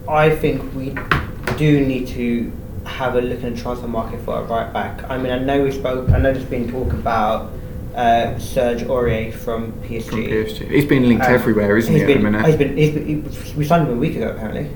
[0.09, 0.95] I think we
[1.57, 2.53] do need to
[2.85, 5.11] have a look in the transfer market for a right back.
[5.11, 6.09] I mean, I know we spoke.
[6.11, 7.51] I know there's been talk about
[7.94, 10.05] uh, Serge Aurier from PSG.
[10.09, 10.70] From PSG.
[10.70, 12.46] He's been linked Um, everywhere, isn't he's he, at been, the minute?
[12.46, 14.70] He's been, he's been, he, we signed him a week ago, apparently.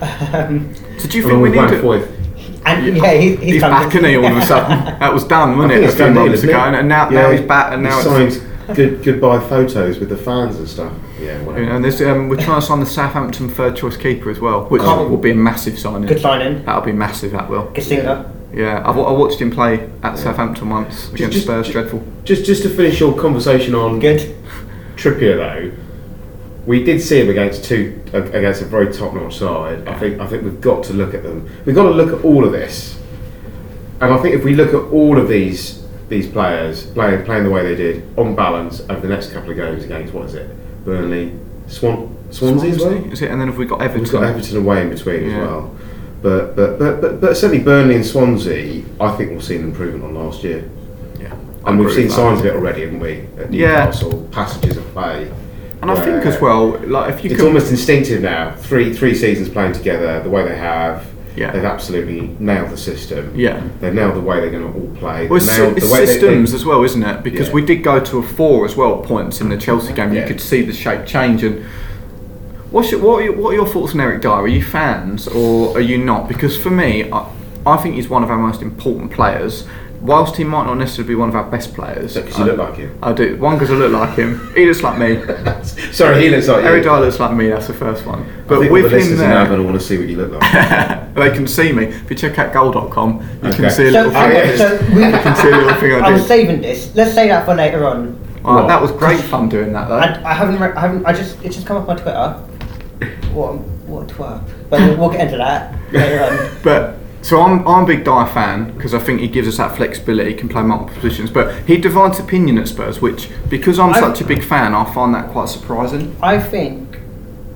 [0.32, 1.80] um, So do you think we with need Van to...
[1.82, 2.62] Foyth.
[2.66, 3.98] and yeah, he, he's, He's come back, in.
[3.98, 4.78] isn't he, all of a sudden?
[5.00, 6.50] That was done, wasn't I it, a it's few done deal, months ago?
[6.52, 6.74] it?
[6.74, 8.38] And now, Yeah, now he's back, and he now it's...
[8.74, 10.92] good goodbye photos with the fans and stuff.
[11.20, 11.60] Yeah, whatever.
[11.60, 14.40] You know, and there's, um, we're trying to sign the Southampton third choice keeper as
[14.40, 16.06] well, which Can't- will be a massive signing.
[16.06, 16.64] Good signing.
[16.64, 17.32] That'll be massive.
[17.32, 17.66] That will.
[17.68, 18.30] Kasinga.
[18.58, 21.66] Yeah, I've, I watched him play at Southampton once against just- Spurs.
[21.66, 22.02] just- dreadful.
[22.24, 24.34] Just just to finish your conversation on Good.
[24.96, 25.70] Trippier though,
[26.66, 29.86] we did see him against two against a very top-notch side.
[29.86, 31.48] I think I think we've got to look at them.
[31.64, 33.00] We've got to look at all of this,
[34.00, 37.50] and I think if we look at all of these these players playing playing the
[37.50, 40.50] way they did on balance over the next couple of games against what is it,
[40.84, 41.32] Burnley,
[41.68, 43.12] Swan, Swansea, as well.
[43.12, 43.30] Is it?
[43.30, 44.02] And then have we got Everton?
[44.02, 45.76] We've got Everton away in between as well.
[46.20, 50.04] But, but, but, but, but certainly Burnley and Swansea, I think we'll see an improvement
[50.04, 50.68] on last year.
[51.20, 51.32] Yeah,
[51.64, 53.26] And we've seen signs of it already, haven't we?
[53.38, 53.86] At Yeah.
[54.32, 55.30] Passages of play.
[55.80, 58.52] And I think as well, like if you It's almost instinctive now.
[58.56, 61.52] Three three seasons playing together, the way they have, Yeah.
[61.52, 63.32] they've absolutely nailed the system.
[63.36, 63.62] Yeah.
[63.80, 65.28] They've nailed the way they're going to all play.
[65.28, 67.22] Well, it's, it's the way they- systems they- as well, isn't it?
[67.22, 67.54] Because Yeah.
[67.54, 70.12] we did go to a four as well at points in the Chelsea game.
[70.12, 71.44] You could see the shape change.
[71.44, 71.64] And
[72.70, 74.30] what's your, what, are your, what are your thoughts on Eric Dier?
[74.32, 76.28] Are you fans or are you not?
[76.28, 77.30] Because for me, I,
[77.66, 79.66] I think he's one of our most important players.
[80.00, 82.58] Whilst he might not necessarily be one of our best players, Because you I- look
[82.58, 82.96] like him.
[83.02, 83.36] I do.
[83.38, 84.52] One because I look like him.
[84.54, 85.16] He looks like me.
[85.92, 86.68] Sorry, he looks like you.
[86.68, 86.90] Eric you.
[86.90, 87.48] Dier looks like me.
[87.48, 88.20] That's the first one.
[88.22, 89.84] I But think with all the him listeners are now there, going to want to
[89.84, 91.14] see what you look like.
[91.16, 91.86] they can see me.
[91.86, 94.30] If you check out goal.com, you can see a So, little thing.
[94.30, 94.56] yeah.
[94.56, 96.28] so we, You can see a little thing I I was do.
[96.28, 96.94] saving this.
[96.94, 98.24] Let's say that for later on.
[98.44, 99.96] Alright, that was great fun doing that though.
[99.98, 100.60] I, I haven't.
[100.60, 101.04] Re- I haven't.
[101.06, 101.42] I just.
[101.44, 102.40] It's just come off my Twitter.
[103.32, 103.54] What?
[103.88, 104.44] What a twerp.
[104.68, 106.56] But we'll, we'll get into that later on.
[106.62, 109.76] But so I'm I'm a big Dier fan because I think he gives us that
[109.76, 110.30] flexibility.
[110.32, 114.00] He can play multiple positions, but he divides opinion at Spurs, which because I'm I-
[114.00, 116.16] such a big fan, I find that quite surprising.
[116.22, 116.98] I think.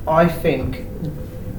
[0.07, 0.85] I think.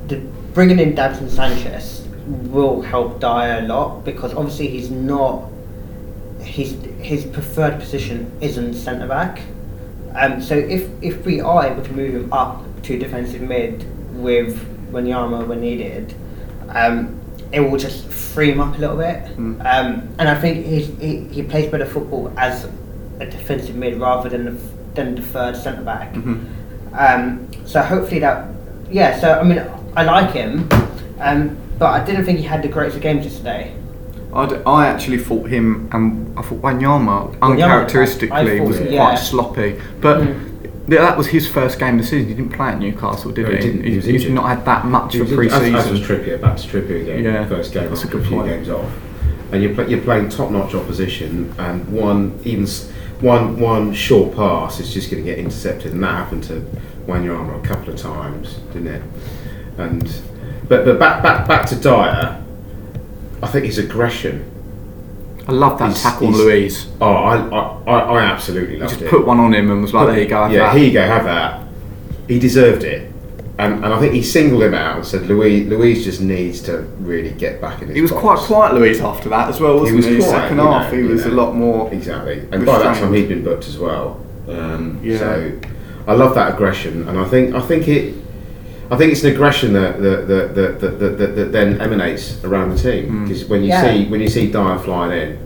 [0.07, 0.19] The
[0.53, 5.49] bringing in Davinson Sanchez will help Dier a lot because obviously he's not.
[6.41, 9.41] His his preferred position isn't centre back.
[10.15, 14.57] Um, so if if we are able to move him up to defensive mid with
[14.91, 16.13] Wanyama when needed,
[16.69, 17.19] um,
[17.51, 19.23] it will just free him up a little bit.
[19.37, 19.59] Mm.
[19.59, 22.65] Um, and I think he's, he he plays better football as
[23.19, 24.61] a defensive mid rather than the,
[24.95, 26.13] than the third centre back.
[26.13, 26.45] Mhm.
[26.93, 28.47] Um, so hopefully that,
[28.91, 29.19] yeah.
[29.19, 29.63] So I mean,
[29.95, 30.69] I like him,
[31.19, 33.75] um, but I didn't think he had the greatest of games yesterday.
[34.33, 39.15] I actually thought him and I thought Wanyama uncharacteristically thought was so, quite yeah.
[39.15, 40.21] sloppy, but.
[40.21, 40.49] Mm.
[40.87, 42.27] Yeah, That was his first game of the season.
[42.27, 43.61] He didn't play at Newcastle, did No, he he?
[43.63, 43.83] didn't.
[43.83, 45.97] He He's, was he's not had that much for As, as was pre-season.
[45.97, 47.23] Trippier, back to Trippier again.
[47.23, 48.49] Yeah, first game that's a after good a few point.
[48.49, 48.91] games off,
[49.51, 52.67] and you're play, you're playing top-notch opposition, and one even
[53.21, 56.65] one one short pass is just going to get intercepted, and that happened to
[57.07, 59.01] Wanyama a couple of times, didn't it?
[59.77, 60.03] And
[60.67, 62.43] but but back back back to Dier,
[63.41, 64.49] I think his aggression.
[65.47, 66.87] I love that He's- tackle on Luiz.
[67.01, 69.09] Oh, I I, I, absolutely He loved just it.
[69.09, 71.01] put one on him and was like, "There you go." yeah, that." here you go,
[71.05, 71.61] have that.
[72.27, 73.09] He deserved it.
[73.59, 76.77] And, and I think he singled him out and said, Luiz, Luiz just needs to
[76.99, 79.79] really get back in his He was box." quite quiet, Luiz, after that as well,
[79.79, 80.15] wasn't he?
[80.15, 81.31] was quiet, Second you half, know, he was know.
[81.31, 81.93] a lot more.
[81.93, 82.39] Exactly.
[82.51, 84.19] And by that time he'd been booked as well.
[84.49, 85.19] Um, Yeah.
[85.19, 85.51] So
[86.07, 88.15] I love that aggression, and I think I think it.
[88.93, 92.43] I think it's an aggression that that, that, that, that, that, that, that then emanates
[92.43, 93.27] around the team Mm.
[93.27, 93.81] because when you Yeah.
[93.83, 95.37] see when you see Dier flying in,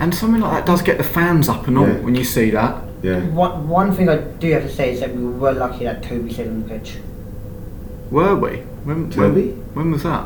[0.00, 2.00] And something like that does get the fans up and all Yeah.
[2.06, 2.74] when you see that.
[3.02, 6.02] yeah, One, one thing I do have to say is that we were lucky that
[6.02, 6.96] Toby stayed on the pitch.
[8.10, 8.50] Were we?
[8.84, 9.48] When, Toby?
[9.50, 10.24] When, when was that?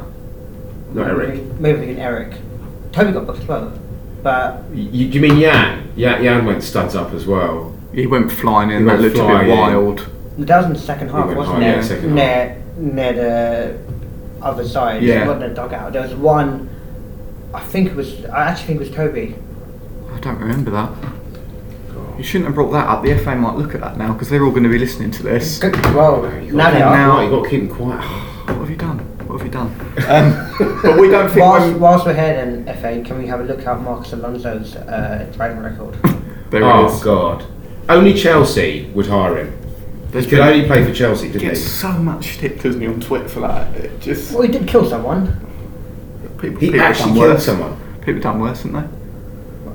[0.95, 1.43] not Eric.
[1.61, 2.31] Maybe thinking Eric.
[2.93, 3.73] Toby got booked as well.
[4.23, 5.89] But You, you mean Jan?
[5.99, 6.23] Jan?
[6.23, 7.75] Jan went studs up as well.
[7.93, 8.79] He went flying in.
[8.79, 9.59] He that went looked a bit in.
[9.59, 10.07] wild.
[10.39, 11.77] That was in the second half, went wasn't high, it?
[11.77, 13.79] yeah, second near, near the
[14.43, 15.03] other side.
[15.03, 15.25] Yeah.
[15.25, 15.93] It wasn't a dugout.
[15.93, 16.69] There was one,
[17.55, 19.35] I think it was, I actually think it was Toby.
[20.13, 20.91] I don't remember that.
[22.19, 23.03] You shouldn't have brought that up.
[23.03, 25.23] The FA might look at that now because they're all going to be listening to
[25.23, 25.59] this.
[25.59, 26.97] Good- Well, You now they got are.
[26.97, 28.03] Now- you got to keep them quiet.
[28.47, 28.99] What have you done?
[29.27, 29.71] What have you done?
[30.07, 31.41] Um, but we don't think.
[31.45, 34.77] Whilst, when- whilst we're here then, FA, can we have a look at Marcos Alonso's
[34.77, 35.95] uh, driving record?
[36.51, 37.03] there oh it is.
[37.03, 37.45] God!
[37.89, 39.56] Only Chelsea would hire him.
[40.25, 41.67] He could only play for Chelsea, didn't gets he?
[41.67, 43.75] so much shit, doesn't he, on Twitter for that?
[43.77, 45.27] It just well, he did kill someone.
[46.41, 47.45] people, He people actually done killed worse.
[47.45, 48.01] someone.
[48.05, 48.97] People done worse, haven't they?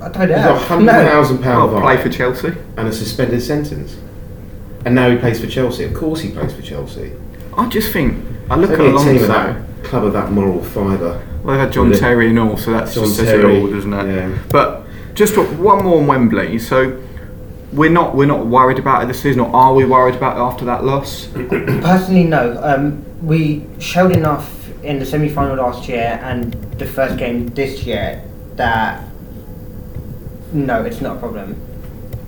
[0.04, 0.56] I don't He's got a know.
[0.58, 0.92] hundred No.
[0.92, 2.52] thousand pound Well, play for Chelsea.
[2.76, 3.96] and a suspended sentence,
[4.84, 5.84] and now he plays for Chelsea.
[5.84, 7.12] Of course, he plays for Chelsea.
[7.56, 8.16] I just think
[8.50, 9.22] I look at only a team Alonso.
[9.22, 11.22] of that club of that moral fibre.
[11.44, 12.00] Well, they had John Really?
[12.00, 14.14] Terry and all, so that's John just says Terry, it all, doesn't it?
[14.14, 14.38] yeah.
[14.50, 16.58] But just one more on Wembley.
[16.58, 17.00] So
[17.72, 20.40] we're not we're not worried about it this season, or are we worried about it
[20.40, 21.26] after that loss?
[21.28, 22.60] Personally, no.
[22.62, 28.22] Um, we showed enough in the semi-final last year and the first game this year
[28.56, 29.04] that
[30.52, 31.56] no, it's not a problem.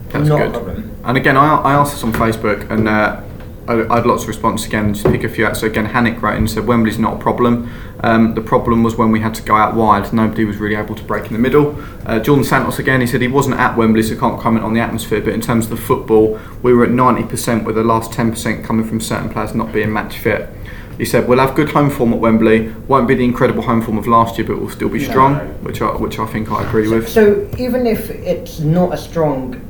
[0.09, 0.48] That's not good.
[0.48, 0.96] a problem.
[1.04, 3.20] And again, I, I asked this on Facebook, and uh,
[3.66, 4.94] I, I had lots of response again.
[4.94, 5.57] Just pick a few out.
[5.57, 7.70] So again, Hannick wrote in and said Wembley's not a problem.
[8.00, 10.12] Um, the problem was when we had to go out wide.
[10.12, 11.74] Nobody was really able to break in the middle.
[12.05, 13.00] Uh, Jordan Santos again.
[13.00, 15.20] He said he wasn't at Wembley, so can't comment on the atmosphere.
[15.22, 18.87] But in terms of the football, we were at 90% with the last 10% coming
[18.87, 20.50] from certain players not being match fit.
[20.98, 22.68] He said we'll have good home form at Wembley.
[22.87, 25.09] Won't be the incredible home form of last year, but we'll still be No.
[25.09, 27.09] strong, which I, which I think I agree with.
[27.09, 29.61] So even if it's not as strong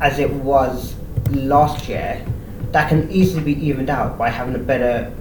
[0.00, 0.94] as it was
[1.30, 2.24] last year,
[2.72, 5.12] that can easily be evened out by having a better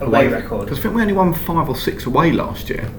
[0.00, 0.64] away record.
[0.64, 2.90] Because I think we only won five or six away last year.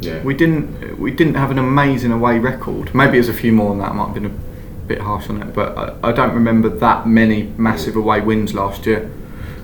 [0.00, 0.22] Yeah.
[0.22, 2.94] We didn't we didn't have an amazing away record.
[2.94, 3.90] Maybe there's a few more than that.
[3.90, 7.06] I might have been a bit harsh on it, but I, I don't remember that
[7.06, 9.10] many massive away wins last year.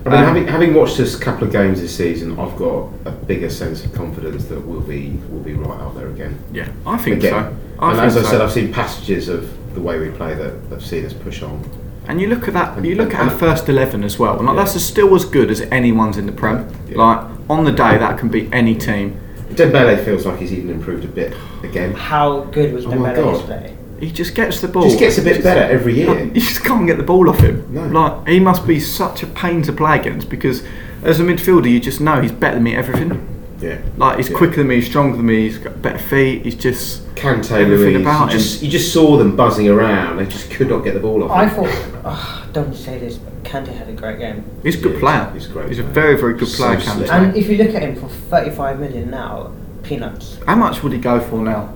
[0.04, 3.10] I mean, Um, having, having watched this couple of games this season, I've got a
[3.10, 6.38] bigger sense of confidence that we'll be we'll be right out there again.
[6.52, 7.32] yeah, I think again.
[7.32, 7.56] so.
[7.80, 8.28] I and think as I so.
[8.28, 11.60] said, I've seen passages of the way we play that have seen us push on.
[12.08, 12.84] And you look at that.
[12.84, 14.54] You look at and- our first eleven as well, like Yeah.
[14.64, 16.66] that's still as good as anyone's in the Prem.
[16.88, 16.98] Yeah.
[16.98, 19.16] Like on the day, that can beat any team.
[19.52, 21.92] Dembele feels like he's even improved a bit again.
[21.94, 23.34] How good was Oh my Dembele God.
[23.36, 23.72] yesterday?
[24.00, 24.82] He just gets the ball.
[24.84, 26.24] Just gets a bit better every year.
[26.34, 27.64] You just can't get the ball off him.
[27.70, 27.86] No.
[27.86, 30.62] Like he must be such a pain to play against because
[31.02, 33.26] as a midfielder, you just know he's better than me at everything.
[33.60, 33.78] Yeah.
[33.96, 34.36] Like he's Yeah.
[34.36, 36.42] quicker than me, he's stronger than me, he's got better feet.
[36.44, 40.18] He's just Kante, Everything Louise, about you just, you just saw them buzzing around.
[40.18, 41.30] They just could not get the ball off.
[41.30, 41.50] I him.
[41.64, 44.44] thought, oh, don't say this, but Kante had a great game.
[44.62, 45.30] he's a good Yeah, player.
[45.32, 45.94] he's a great He's a player.
[45.94, 46.78] very very good So player.
[46.78, 47.08] Kante.
[47.10, 49.50] And if you look at him for 35 million now,
[49.82, 50.38] peanuts.
[50.46, 51.72] How much would he go for now?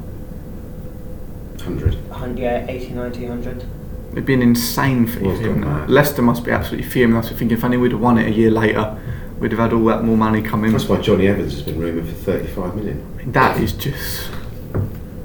[1.57, 1.95] 100.
[2.11, 3.65] 100, yeah, 80, 90, 100.
[4.13, 5.87] It'd be an insane fee Well for him.
[5.89, 7.15] Leicester must be absolutely fuming.
[7.15, 8.97] That's thinking if only we'd have won it a year later,
[9.41, 10.73] we'd have had all that more money coming.
[10.73, 13.05] That's why Jonny Evans has been rumoured for 35 million.
[13.15, 14.31] I mean, that is just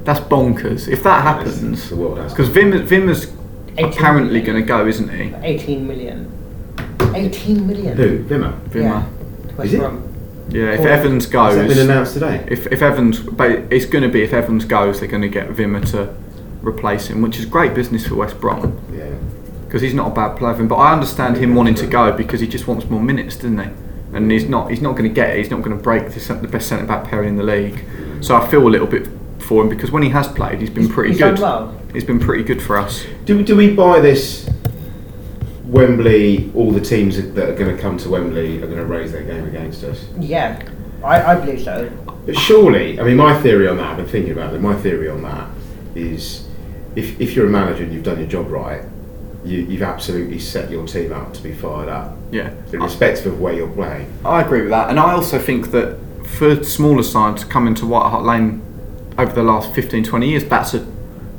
[0.04, 0.88] that's bonkers.
[0.88, 3.32] If that That is- happens, the world has because Vim, Wimmer's
[3.78, 5.34] 18 apparently going to go, isn't he?
[5.43, 6.32] 18 million.
[7.13, 7.97] 18 million.
[7.97, 8.23] Who?
[8.25, 8.54] Wimmer?
[8.69, 9.06] Wimmer.
[9.58, 9.63] Yeah.
[9.63, 9.82] Is it?
[10.49, 10.88] Yeah, if Cool.
[10.88, 11.56] Evans goes.
[11.56, 12.45] Has that been announced today?
[12.49, 15.49] if, if Evans, but it's going to be if Evans goes, they're going to get
[15.49, 16.13] Wimmer to
[16.62, 19.10] replace him, which is great business for West Brom Yeah.
[19.65, 20.54] because he's not a bad player.
[20.63, 23.69] But I understand him wanting to go because he just wants more minutes, doesn't he?
[24.15, 25.38] And he's not, he's not going to get it.
[25.39, 27.84] He's not going to break the, the best centre back pairing in the league.
[28.21, 29.08] So I feel a little bit
[29.39, 31.41] for him because when he has played, he's been He's- pretty he's done good.
[31.41, 31.82] well.
[31.93, 33.06] He's been pretty good for us.
[33.25, 34.49] Do, do we buy this
[35.65, 39.12] Wembley, all the teams that are going to come to Wembley are going to raise
[39.12, 40.06] their game against us?
[40.19, 40.62] Yeah,
[41.04, 41.89] I, I believe so.
[42.25, 45.10] But surely, I mean, my theory on that, I've been thinking about it, my theory
[45.10, 45.49] on that
[45.95, 46.47] is
[46.95, 48.84] if, if you're a manager and you've done your job right,
[49.43, 53.54] you, you've absolutely set your team up to be fired up, Yeah, irrespective of where
[53.54, 54.12] you're playing.
[54.26, 58.10] I agree with that, and I also think that for smaller sides coming to White
[58.10, 58.62] Hart Lane
[59.18, 60.80] over the last 15, 20 years, that's a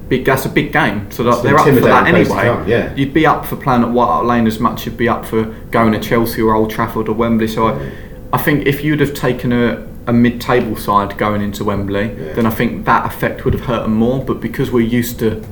[0.09, 1.11] big that's a big game.
[1.11, 2.57] So that they're up for that intimidating place to anyway.
[2.61, 2.95] come, yeah.
[2.95, 5.27] You'd be up for playing at White Hart Lane as much as you'd be up
[5.27, 7.49] for going to Chelsea or Old Trafford or Wembley.
[7.49, 7.93] So I,
[8.33, 12.33] I think if you'd have taken a, a mid-table side going into Wembley, Yeah.
[12.35, 14.25] then I think that effect would have hurt them more.
[14.25, 15.45] But because we're used to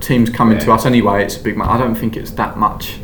[0.00, 1.60] teams coming to us anyway, it's a big.
[1.60, 2.98] I don't think it's that much.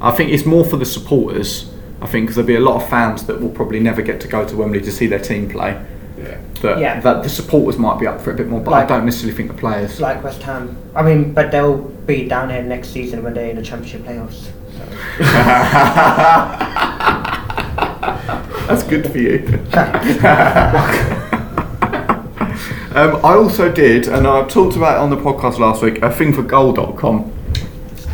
[0.00, 1.68] I think it's more for the supporters.
[2.00, 4.28] I think because there'll be a lot of fans that will probably never get to
[4.28, 5.76] go to Wembley to see their team play.
[6.16, 6.38] Yeah.
[6.62, 7.00] That, Yeah.
[7.00, 9.04] that the supporters might be up for it a bit more, but Like- I don't
[9.04, 10.00] necessarily think the players.
[10.00, 10.76] Like West Ham.
[10.94, 14.46] I mean, but they'll be down here next season when they're in the Championship playoffs.
[14.76, 14.84] So.
[18.68, 19.38] That's good for you.
[22.94, 26.10] um, I also did, and I talked about it on the podcast last week, a
[26.12, 27.32] thing for goal.com.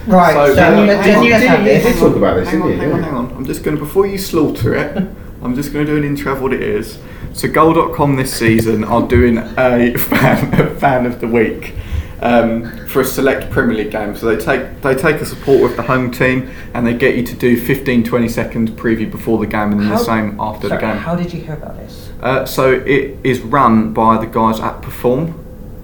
[0.06, 2.62] Right, so, So, hang on, let's, hang did have you- did talk about this, hang
[2.62, 2.88] on, didn't you?
[2.90, 3.32] hang on, hang on.
[3.36, 4.96] I'm just going to, before you slaughter it,
[5.42, 6.98] I'm just going to do an intro of what it is.
[7.32, 11.74] So, goal.com this season are doing a fan, a fan of the week.
[12.20, 15.76] Um, for a select Premier League game, so they take they take a support with
[15.76, 19.46] the home team and they get you to do 15 20 seconds preview before the
[19.46, 20.96] game and then How- the same after sorry, the game.
[20.96, 22.08] How did you hear about this?
[22.22, 25.34] Uh, so it is run by the guys at Perform,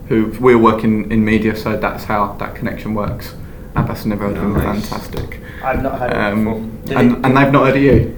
[0.09, 3.35] who we're working in media, so that's how that connection works.
[3.77, 4.89] Abbas never heard of them, Nice.
[4.89, 5.41] fantastic.
[5.63, 6.55] I've not heard of it before.
[6.55, 8.17] Um, and, it- and they've not heard of you.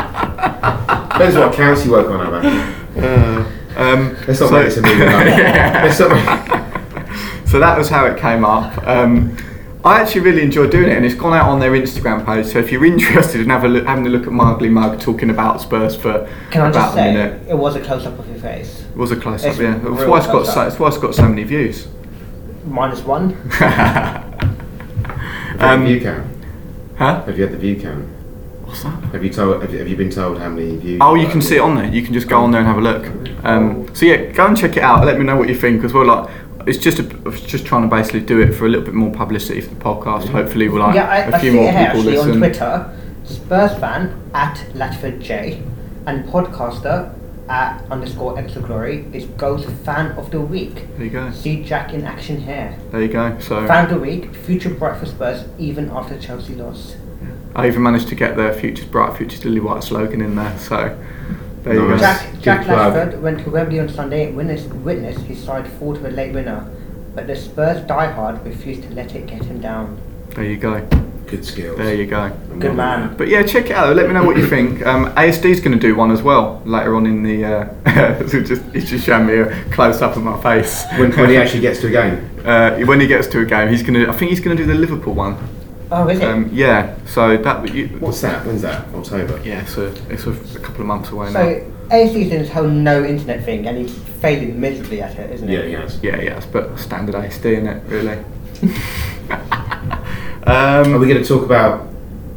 [0.00, 3.46] Depends what accounts you work on, Abba.
[3.76, 4.98] Um, Let's not so- make this a movie.
[5.00, 5.80] Yeah.
[5.84, 7.48] Let's not make...
[7.48, 8.76] So that was how it came up.
[8.86, 9.36] Um,
[9.82, 12.46] I actually really enjoy doing it, and it's gone out on their Instagram page.
[12.46, 15.30] So if you're interested in have a look, having a look at my mug talking
[15.30, 18.18] about Spurs for Can I about just a say, minute, it was a close up
[18.18, 18.82] of your face.
[18.90, 19.56] it was a close up.
[19.58, 21.88] Yeah, that's why it's got so, that's why it's got so many views.
[22.66, 23.32] Minus one.
[25.60, 26.26] Have Um, you had the view count?
[26.96, 27.22] Huh?
[27.24, 28.04] Have you had the view count?
[28.64, 29.02] What's that?
[29.12, 29.62] Have you told?
[29.62, 30.98] Have you, have you been told how many views?
[31.02, 31.86] Oh, you can see it on there.
[31.86, 33.44] You can just go on there and have a look.
[33.44, 35.04] Um, so yeah, go and check it out.
[35.04, 36.04] Let me know what you think as well.
[36.06, 36.30] Like,
[36.66, 37.02] it's just a,
[37.46, 40.28] just trying to basically do it for a little bit more publicity for the podcast.
[40.28, 42.30] Hopefully, we'll like yeah, I, a I few see more it here people actually listen.
[42.32, 42.96] on Twitter.
[43.24, 45.62] Spurs fan at Latford J
[46.06, 47.14] and podcaster
[47.48, 50.74] at underscore extra glory is Ghost fan of the week.
[50.96, 51.30] There you go.
[51.32, 52.76] See Jack in action here.
[52.90, 53.38] There you go.
[53.40, 56.96] So Fan of the week, future bright for Spurs even after Chelsea loss.
[57.54, 60.56] I even managed to get the "Futures Bright, Futures Lily White" slogan in there.
[60.58, 60.96] So
[61.62, 61.90] there you Nice.
[61.90, 61.98] go.
[62.00, 62.92] Jack, Good Jack plug.
[62.94, 66.32] Lashford went to Wembley on Sunday and witnessed, witnessed his side fall to a late
[66.32, 66.66] winner,
[67.14, 70.00] but the Spurs diehard refused to let it get him down.
[70.34, 70.86] There you go.
[71.26, 71.76] Good skills.
[71.78, 72.30] There you go.
[72.58, 73.16] Good man.
[73.16, 73.94] But yeah, check it out.
[73.94, 74.84] Let me know what you think.
[74.84, 77.44] Um, ASD's going to do one as well later on in the.
[77.44, 80.84] Uh, so just he's just showing me a close up of my face.
[80.98, 82.28] When, when he actually gets to a game.
[82.44, 84.08] uh, when he gets to a game, he's going to.
[84.08, 85.36] I think he's going to do the Liverpool one.
[85.92, 86.24] Oh, is it?
[86.24, 86.96] Um, yeah.
[87.06, 87.74] So that.
[87.74, 88.46] You, What's that?
[88.46, 88.86] When's that?
[88.94, 89.40] October.
[89.44, 91.42] yeah, so it's a, a couple of months away now.
[91.42, 95.48] so, ASD's doing this whole no internet thing and he's failing miserably at it, isn't
[95.48, 95.68] Yeah, he?
[95.68, 96.00] he has.
[96.02, 98.24] Yeah, yeah, it's but standard ASD in it, really.
[100.46, 101.86] Are um, we going to talk about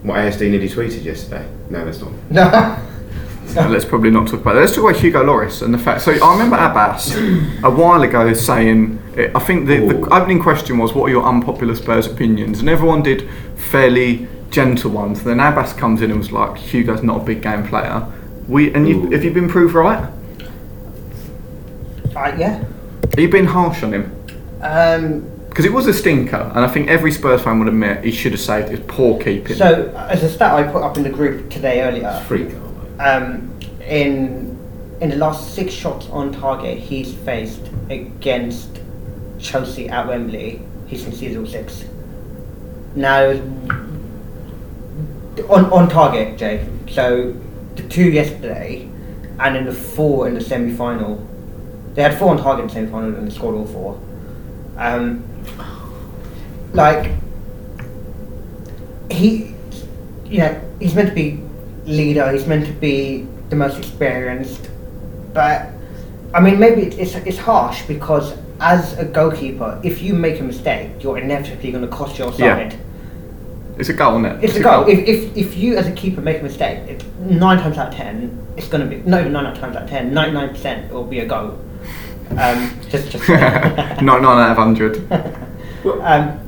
[0.03, 1.47] what ASD nearly tweeted yesterday?
[1.69, 2.79] No, that's not.
[3.55, 3.67] No.
[3.67, 4.61] let's probably not talk about that.
[4.61, 6.01] Let's talk about Hugo Loris and the fact.
[6.01, 10.93] So I remember Abbas a while ago saying, I think the, the opening question was,
[10.93, 15.23] "What are your unpopular Spurs opinions?" And everyone did fairly gentle ones.
[15.23, 18.05] Then Abbas comes in and was like, "Hugo's not a big game player."
[18.47, 20.09] We and you, have you been proved right?
[22.15, 22.63] Uh, yeah.
[23.11, 24.25] Have you been harsh on him?
[24.61, 28.11] Um, Because it was a stinker, and I think every Spurs fan would admit he
[28.11, 29.55] should have saved his poor keeping.
[29.55, 32.51] so, as a stat I put up in the group today earlier, Free
[32.99, 34.57] um, in
[35.01, 38.79] in the last six shots on target he's faced against
[39.43, 41.83] Chelsea at Wembley, he's conceded all six.
[42.95, 43.31] Now,
[45.49, 46.67] on on target, Jay.
[46.89, 47.35] So
[47.75, 48.89] the two yesterday,
[49.39, 51.27] and then the four in the semi final.
[51.93, 53.99] They had four on target in the semi final and they scored all four.
[54.77, 55.23] Um,
[56.73, 57.11] like
[59.11, 59.53] he,
[60.25, 61.39] you know, he's meant to be
[61.85, 62.31] leader.
[62.31, 64.69] He's meant to be the most experienced,
[65.33, 65.69] but
[66.33, 68.33] I mean, maybe it's it's harsh because
[68.63, 72.39] as a goalkeeper, if you make a mistake, you're inevitably going to cost your side.
[72.39, 72.69] Yeah.
[72.69, 72.79] side.
[73.77, 74.43] it's a goal, isn't it?
[74.43, 74.87] It's a goal.
[74.87, 77.93] If, if, if you as a keeper make a mistake, it, nine times out of
[77.93, 80.85] ten, it's going to be not even nine times out of ten, ninety nine percent
[80.85, 81.59] it will be a goal.
[82.37, 83.27] Um, just just.
[83.29, 85.11] not nine out of hundred.
[86.01, 86.39] um,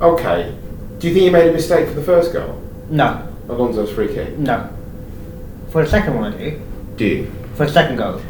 [0.00, 0.56] Okay.
[0.98, 2.58] Do you think you made a mistake for the first goal?
[2.88, 4.36] no, Alonso's free kick.
[4.38, 4.70] no.
[5.70, 6.62] For the second one, I do.
[6.96, 7.32] Do you?
[7.54, 8.20] For the second goal,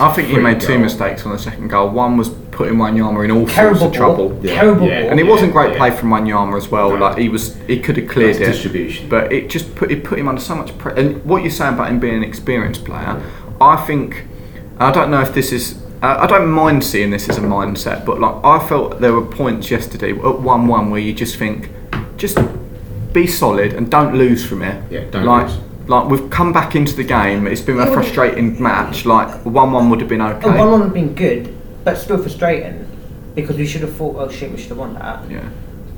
[0.00, 0.78] I think he Free made two goal.
[0.78, 1.88] mistakes on the second goal.
[1.90, 4.30] One was putting Wanyama in all sorts of trouble.
[4.30, 4.60] ball, Yeah.
[4.60, 5.02] terrible Yeah.
[5.02, 5.10] ball.
[5.10, 5.78] And it wasn't great Yeah.
[5.78, 6.90] play from Wanyama as well.
[6.90, 6.96] No.
[6.96, 8.52] Like he was, he could have cleared That's it.
[8.52, 9.06] distribution.
[9.08, 10.98] But it just put it put him under so much pressure.
[10.98, 13.16] And what you're saying about him being an experienced player,
[13.60, 14.24] I think
[14.80, 15.76] I don't know if this is.
[16.02, 19.22] I I don't mind seeing this as a mindset, but like I felt there were
[19.22, 21.68] points yesterday at one-one where you just think,
[22.16, 22.38] just
[23.12, 24.76] be solid and don't lose from it.
[24.90, 25.58] Yeah, don't like, lose.
[25.86, 27.46] Like we've come back into the game.
[27.46, 29.04] It's been a frustrating match.
[29.04, 30.48] Like one-one would have been okay.
[30.48, 31.54] Oh, one one would have been good,
[31.84, 32.88] but still frustrating
[33.34, 35.28] because we should have thought, oh shit, we should have won that.
[35.30, 35.48] Yeah.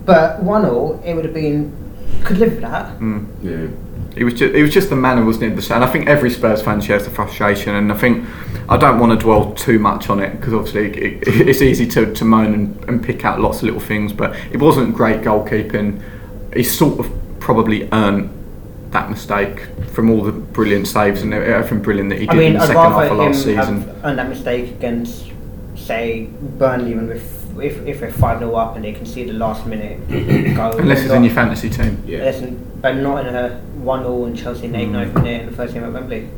[0.04, 1.76] But one all, it would have been
[2.24, 2.98] could live with that.
[2.98, 3.26] Mm.
[3.42, 3.68] Yeah.
[4.16, 5.60] It was just it was just the manner, wasn't it?
[5.60, 8.26] The and I think every Spurs fan shares the frustration, and I think
[8.68, 12.12] I don't want to dwell too much on it because obviously it, it's easy to,
[12.14, 16.02] to moan and, and pick out lots of little things, but it wasn't great goalkeeping.
[16.54, 18.32] He sort of probably earned
[18.92, 19.66] that mistake
[19.96, 22.60] from all the brilliant saves and uh, everything brilliant that he I did in the
[22.60, 24.00] I'd second half of him last season.
[24.04, 25.32] And that mistake against,
[25.74, 26.28] say,
[26.58, 27.22] Burnley when we're
[27.58, 30.06] if if we're five 0 up and they concede the last minute
[30.56, 30.76] goal.
[30.78, 32.02] Unless it's in your fantasy team.
[32.06, 32.18] Yeah.
[32.24, 35.14] Listen, but not in a one 0 and Chelsea in the 89th mm.
[35.14, 36.28] minute in the first game at Wembley.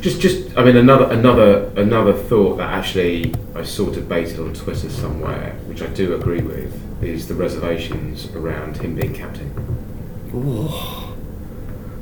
[0.00, 4.88] Just, just, I mean, another, another, another thought that actually I saw debated on Twitter
[4.88, 9.50] somewhere, which I do agree with, is the reservations around him being captain.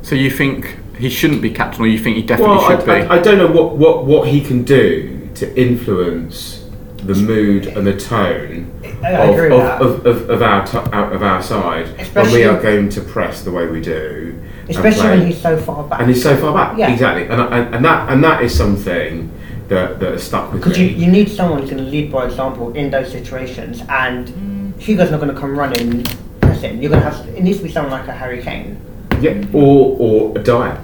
[0.09, 3.03] So you think he shouldn't be captain, or you think he definitely Well, should I,
[3.03, 3.07] be?
[3.09, 6.65] I, I don't know what, what, what he can do to influence
[6.97, 8.73] the mood and the tone
[9.05, 12.59] of, of, of, of, of our to, out of our side especially, when we are
[12.61, 16.01] going to press the way we do, and Especially when he's so far back.
[16.01, 16.79] and he's so far back.
[16.79, 16.91] Yeah.
[16.91, 19.31] Exactly, and, and and that and that is something
[19.69, 22.25] that that has stuck with Because you, you need someone who's going to lead by
[22.25, 26.05] example in those situations, and Hugo's not going to come running
[26.41, 26.81] pressing.
[26.81, 28.88] You're going to have it needs to be someone like a Harry Kane.
[29.21, 30.83] Yeah, or or a Dier.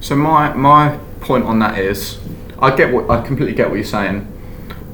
[0.00, 2.18] So my my point on that is,
[2.58, 4.26] I get what I completely get what you're saying,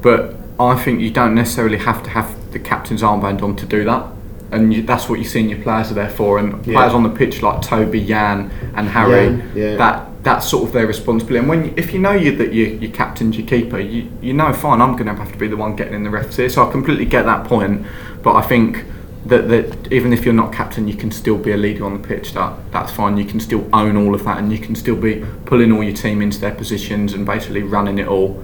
[0.01, 3.83] but I think you don't necessarily have to have the captain's armband on to do
[3.85, 4.05] that,
[4.51, 6.37] and you, that's what you see in your players are there for.
[6.39, 6.75] And Yeah.
[6.77, 9.75] players on the pitch like Toby, Jan, and Harry, Jan, yeah.
[9.77, 11.39] that that's sort of their responsibility.
[11.39, 14.33] And when you, if you know you that you your captain's your keeper, you you
[14.33, 16.47] know fine, I'm going to have to be the one getting in the refs here.
[16.49, 17.85] So I completely get that point,
[18.23, 18.85] but I think.
[19.25, 22.07] That, that even if you're not captain, you can still be a leader on the
[22.07, 22.33] pitch.
[22.33, 23.17] That that's fine.
[23.17, 25.95] You can still own all of that, and you can still be pulling all your
[25.95, 28.43] team into their positions and basically running it all.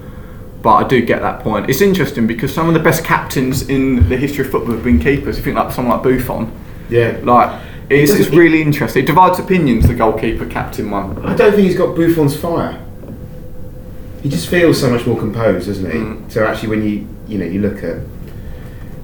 [0.61, 1.69] But I do get that point.
[1.69, 4.99] It's interesting because some of the best captains in the history of football have been
[4.99, 5.37] keepers.
[5.37, 6.51] You think like someone like Buffon,
[6.89, 9.03] Yeah, like it's, it's really interesting.
[9.03, 9.87] It divides opinions.
[9.87, 11.25] The goalkeeper captain one.
[11.25, 12.83] I don't think he's got Buffon's fire.
[14.21, 15.97] He just feels so much more composed, doesn't he?
[15.97, 16.31] Mm.
[16.31, 18.01] So actually, when you you know you look at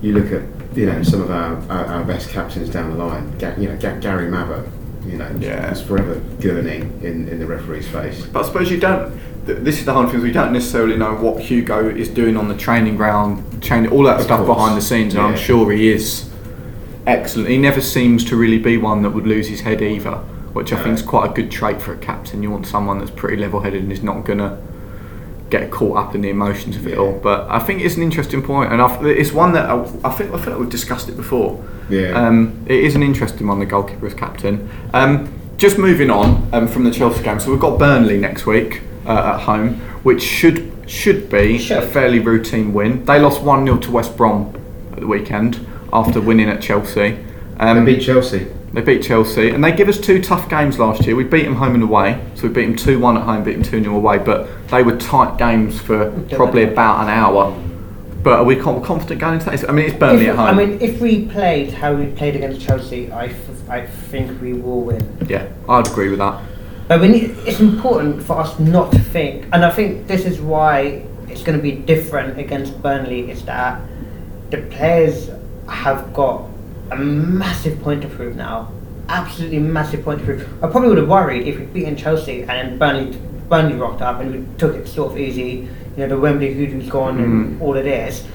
[0.01, 0.43] you look at
[0.75, 3.77] you know some of our, our, our best captains down the line, Ga- you know
[3.77, 4.67] Ga- Gary Mabbutt,
[5.05, 5.71] you know, Yeah.
[5.71, 8.25] is forever gurning in, in the referee's face.
[8.25, 9.11] But I suppose you don't.
[9.45, 10.21] th- This is the hard thing.
[10.21, 14.17] We don't necessarily know what Hugo is doing on the training ground, training all that
[14.19, 14.57] Of stuff course.
[14.57, 16.29] behind the scenes, and I'm sure he is
[17.05, 17.49] excellent.
[17.49, 20.15] He never seems to really be one that would lose his head either,
[20.53, 22.41] which I think is quite a good trait for a captain.
[22.41, 24.57] You want someone that's pretty level-headed and is not gonna
[25.53, 27.13] get caught up in the emotions of it all.
[27.13, 30.33] But I think it's an interesting point, and I've, it's one that I, I think
[30.33, 31.63] I feel like we've discussed it before.
[31.89, 32.09] Yeah.
[32.13, 34.67] Um, it is an interesting one, the goalkeeper as captain.
[34.93, 38.81] Um, just moving on um, from the Chelsea game, so we've got Burnley next week
[39.05, 43.05] uh, at home, which should should be a fairly routine win.
[43.05, 44.53] They lost one 0 to West Brom
[44.91, 47.23] at the weekend after winning at Chelsea.
[47.57, 48.47] Um, they beat Chelsea.
[48.73, 51.15] They beat Chelsea, and they give us two tough games last year.
[51.15, 53.53] We beat them home and away, so we beat them two one at home, beat
[53.53, 54.17] them two 0 away.
[54.17, 57.57] But they were tight games for probably about an hour.
[58.23, 59.69] But are we confident going into that?
[59.69, 60.47] I mean, it's Burnley If- at home.
[60.47, 64.53] I mean, if we played how we played against Chelsea, I, f- I think we
[64.53, 65.17] will win.
[65.27, 66.41] yeah, I'd agree with that.
[66.87, 70.39] But we need, it's important for us not to think, and I think this is
[70.41, 73.29] why it's going to be different against Burnley.
[73.29, 73.81] Is that
[74.51, 75.29] the players
[75.67, 76.43] have got
[76.93, 78.71] a massive point to prove now,
[79.09, 80.63] absolutely massive point to prove.
[80.63, 83.17] I probably would have worried if we'd beaten Chelsea and then Burnley
[83.49, 85.67] Burnley rocked up and we took it sort of easy.
[85.95, 88.25] You know, the Wembley hoodoo's gone and all it is.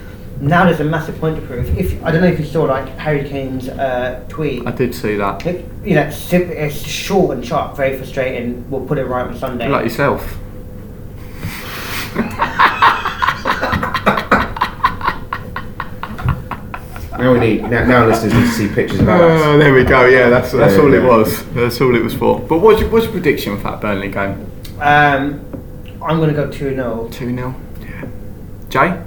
[0.41, 1.77] Now there's a massive point to prove.
[1.77, 4.65] If I don't know if you saw like Harry Kane's uh, tweet.
[4.67, 5.45] I did see that.
[5.45, 8.69] It, you know, it's, it's short and sharp, very frustrating.
[8.71, 9.69] We'll put it right on Sunday.
[9.69, 10.39] Like yourself.
[17.19, 19.43] Now we need now, now listeners need to see pictures of Alex.
[19.45, 20.07] Oh, there we go.
[20.07, 21.45] Yeah, that's that's Yeah, all it was.
[21.53, 22.39] That's all it was for.
[22.41, 24.51] But what's your, what's your prediction for that Burnley game?
[24.81, 25.45] Um,
[26.01, 27.09] I'm going to go 2 0.
[27.11, 28.05] Two 0 Yeah.
[28.69, 29.03] Jay.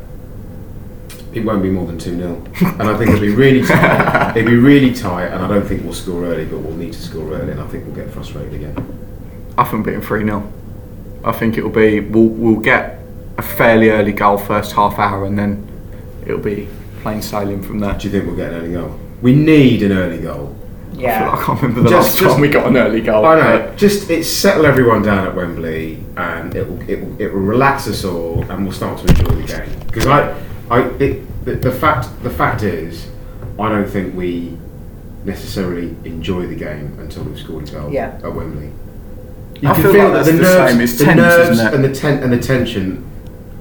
[1.33, 2.43] It won't be more than 2 0.
[2.79, 4.35] And I think it'll be really tight.
[4.35, 7.01] it'll be really tight, and I don't think we'll score early, but we'll need to
[7.01, 8.75] score early, and I think we'll get frustrated again.
[9.57, 10.51] I think we're beating three 0
[11.23, 12.99] I think it'll be we'll we'll get
[13.37, 15.65] a fairly early goal first half hour, and then
[16.25, 16.67] it'll be
[17.01, 17.93] plain sailing from there.
[17.97, 18.99] Do you think we'll get an early goal?
[19.21, 20.55] We need an early goal.
[20.57, 21.29] I, feel Yeah.
[21.29, 23.25] like I can't remember the Just- last just- time we got an early goal.
[23.25, 23.73] I know.
[23.75, 27.87] Just it settle everyone down at Wembley, and it will it will, it will relax
[27.87, 29.79] us all, and we'll start to enjoy the game.
[29.87, 30.37] Because I,
[30.69, 33.07] I it, the, the fact the fact is,
[33.59, 34.57] I don't think we
[35.25, 38.19] necessarily enjoy the game until we've scored a goal Yeah.
[38.23, 38.71] at Wembley.
[39.61, 40.81] You I can feel feel like that that's the the nerves, same.
[40.81, 41.73] It's the tense, nerves isn't it?
[41.75, 43.05] and the ten- and the tension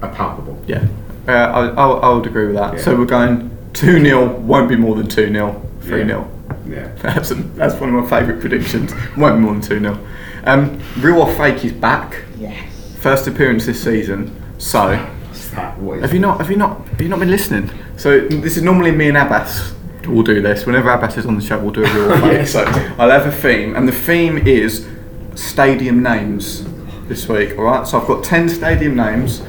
[0.01, 0.59] are palpable.
[0.67, 0.87] Yeah,
[1.27, 2.75] uh, I, I, I would agree with that.
[2.75, 2.81] Yeah.
[2.81, 6.07] So we're going 2 0, won't be more than 2 0, 3 Yeah.
[6.07, 6.31] 0.
[6.67, 6.87] Yeah.
[7.01, 8.93] That's, that's one of my favourite predictions.
[9.17, 10.07] Won't be more than 2 0.
[10.45, 12.23] Um, Real or Fake is back.
[12.37, 12.67] Yes.
[12.99, 14.35] First appearance this season.
[14.57, 15.07] So,
[15.55, 15.77] that?
[15.77, 17.69] Have you not have you not have you not been listening?
[17.97, 19.73] So this is normally me and Abbas
[20.07, 20.65] will do this.
[20.65, 22.31] Whenever Abbas is on the show, we'll do a real or fake.
[22.31, 22.51] Yes.
[22.53, 22.63] So
[22.97, 24.87] I'll have a theme, and the theme is
[25.35, 26.65] stadium names
[27.07, 27.57] this week.
[27.57, 27.87] All right.
[27.87, 29.41] So I've got ten stadium names.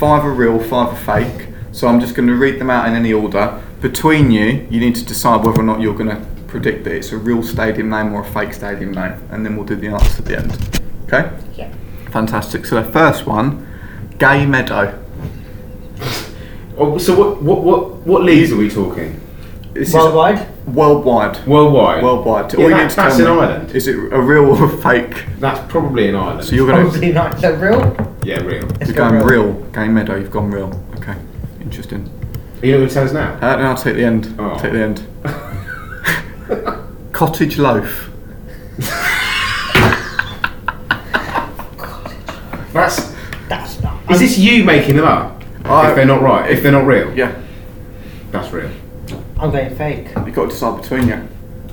[0.00, 1.48] Five are real, five are fake.
[1.72, 3.62] So I'm just going to read them out in any order.
[3.82, 7.12] Between you, you need to decide whether or not you're going to predict that it's
[7.12, 10.18] a real stadium name or a fake stadium name, and then we'll do the answers
[10.20, 10.80] at the end.
[11.04, 11.30] Okay.
[11.54, 11.70] Yeah.
[12.12, 12.64] Fantastic.
[12.64, 13.68] So the first one,
[14.18, 14.98] Gay Meadow.
[16.78, 19.20] Oh, so what, what, what, what leagues are we talking?
[19.74, 20.49] This is Worldwide.
[20.66, 21.44] Worldwide.
[21.46, 22.02] Worldwide?
[22.02, 22.52] Worldwide.
[22.52, 23.70] Yeah, All you that- need to that's tell in me, Ireland.
[23.74, 25.24] Is it a real or a fake?
[25.38, 26.44] That's probably in Ireland.
[26.44, 27.34] So you're going to Probably not.
[27.36, 28.16] Is that real?
[28.24, 28.62] yeah, real.
[28.66, 29.52] Let's you're go going real.
[29.72, 30.16] Gay Meadow.
[30.16, 30.72] You've gone real.
[30.96, 31.14] Okay.
[31.60, 32.08] Interesting.
[32.62, 33.34] Are you going to tell us now?
[33.36, 34.34] Uh, no, I'll take the end.
[34.38, 34.58] Oh.
[34.58, 35.02] Take the end.
[37.12, 38.10] Cottage loaf.
[42.72, 43.14] That's.
[43.48, 43.98] That's not.
[44.10, 45.42] Is this you making them up?
[45.64, 47.34] I- if they're not right, if they're not real, Yeah.
[48.30, 48.70] that's real.
[49.40, 50.08] I'm going fake.
[50.16, 51.28] You've got to decide between you.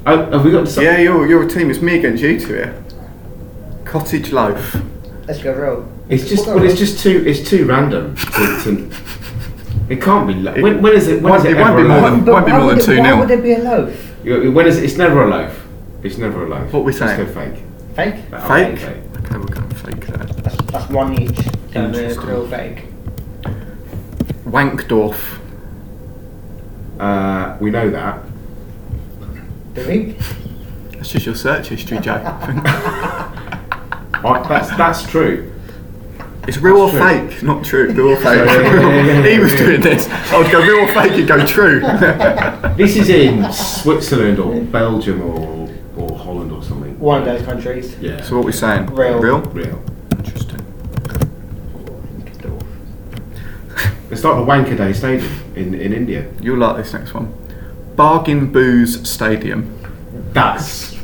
[0.06, 0.82] Oh, have we got to?
[0.84, 1.70] Yeah, you're, you're a team.
[1.70, 2.84] It's me against you two here.
[3.84, 4.76] Cottage loaf.
[5.28, 5.92] Let's go real.
[6.10, 6.88] It's just, We'll go well, it's real.
[6.88, 8.16] just too, it's too random.
[8.16, 8.92] To, to,
[9.90, 10.34] it can't be.
[10.36, 11.22] Lo- when, when is it?
[11.22, 12.12] When won't- is it, it won't ever be a more loaf?
[12.12, 13.20] than- But won't be why more than would it- 2 Why nil.
[13.20, 14.14] would there be a loaf?
[14.24, 14.84] You- When is it?
[14.86, 15.68] It's never a loaf.
[16.04, 16.72] It's never a loaf.
[16.72, 17.26] What we Let's saying?
[17.26, 17.64] go fake.
[17.96, 18.16] Fake?
[18.34, 18.80] I'll Fake?
[18.80, 20.18] go Okay, we're going fake there.
[20.26, 21.36] That's, that's one each.
[21.74, 22.26] Going to Interesting.
[22.28, 22.86] real fake.
[24.46, 25.40] Wankdorf.
[27.00, 28.24] Uh, we know that.
[29.74, 30.16] Do we?
[30.92, 32.14] That's just your search history, Joe.
[34.24, 35.54] I, that's that's true.
[36.48, 37.00] It's real or true.
[37.00, 37.92] fake, not true.
[37.92, 38.26] Real or fake.
[38.26, 39.60] Yeah, yeah, yeah, yeah, he was yeah.
[39.60, 40.08] doing this.
[40.10, 41.82] I would go real or fake and go true.
[42.78, 46.98] This is in Switzerland or Belgium or or Holland or something.
[47.00, 47.98] One of those countries.
[48.00, 48.22] Yeah.
[48.22, 48.88] so what we're saying?
[48.88, 49.20] Real.
[49.20, 49.42] Real?
[49.42, 49.84] real.
[50.12, 50.64] Interesting.
[54.10, 56.32] It's like the Wankhede Stadium in, in India.
[56.40, 57.34] You'll like this next one.
[57.96, 59.74] Bargain Booze Stadium.
[60.34, 60.96] That's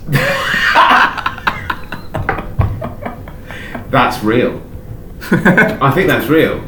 [3.89, 4.61] that's real.
[5.31, 6.59] I think that's real.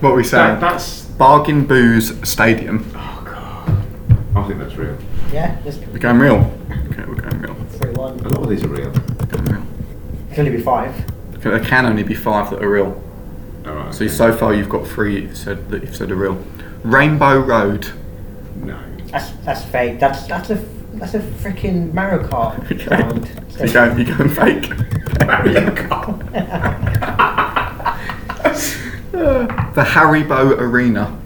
[0.00, 0.60] What are we saying?
[0.60, 2.90] That, that's Bargain Booze Stadium.
[2.94, 4.36] oh god.
[4.36, 4.96] I think that's real.
[5.32, 6.50] Yeah, just We're going real.
[6.90, 7.54] Okay, we're going real.
[7.54, 8.20] 3 1.
[8.20, 8.90] A lot of these are real.
[8.90, 9.62] We're going real.
[10.30, 11.40] It can only be 5.
[11.42, 13.02] There can only be five that are real.
[13.66, 13.94] All right.
[13.94, 16.42] So so far you've got three that said that you've said are real.
[16.84, 17.92] Rainbow Road.
[18.56, 18.78] no.
[19.06, 20.00] That's that's fake.
[20.00, 20.54] That's that's a
[20.94, 22.84] that's a freaking Mario Kart Okay.
[22.84, 23.28] sound.
[23.60, 24.68] You going, you going fake?
[29.12, 31.18] the Haribo Arena.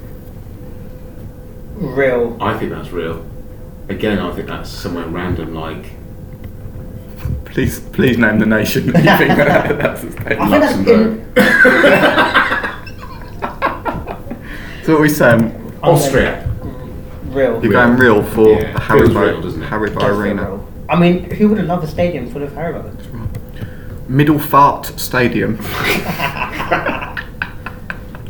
[1.74, 2.37] Real.
[2.41, 3.24] I think that's real.
[3.89, 5.93] Again, I think that's somewhere random like
[7.57, 8.89] Please, please name the nation.
[8.93, 10.51] that you think that, that's the I stadium.
[10.51, 10.65] think
[11.35, 12.45] that's in.
[14.85, 15.41] So what are we saying?
[15.43, 16.47] Um, Austria.
[17.29, 17.63] Real.
[17.63, 19.71] You're going real for Yeah, the feels real, doesn't it?
[19.71, 20.43] Haribo Does feel Arena.
[20.43, 20.69] real.
[20.91, 22.95] I mean, who would have loved a stadium full of Haribo?
[24.07, 25.57] Middelfart Stadium.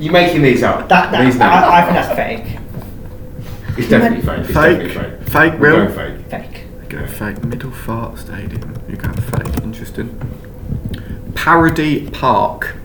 [0.01, 0.89] You're making these up.
[0.89, 2.61] That, that, these I, I think that's fake.
[3.77, 4.39] It's definitely fake.
[4.45, 5.18] It's definitely Fake.
[5.24, 5.29] fake.
[5.31, 5.55] Fake.
[5.61, 5.93] We're Real.
[5.93, 6.53] going fake.
[6.53, 6.62] Fake.
[6.89, 7.43] Go fake.
[7.43, 8.76] Middelfart Stadium.
[8.89, 9.62] You're going fake.
[9.62, 10.18] Interesting.
[11.34, 12.76] Parody Park.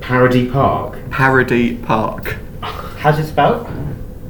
[0.00, 0.98] Parody Park.
[1.10, 2.36] Parody Park.
[2.60, 3.66] How's it spelled?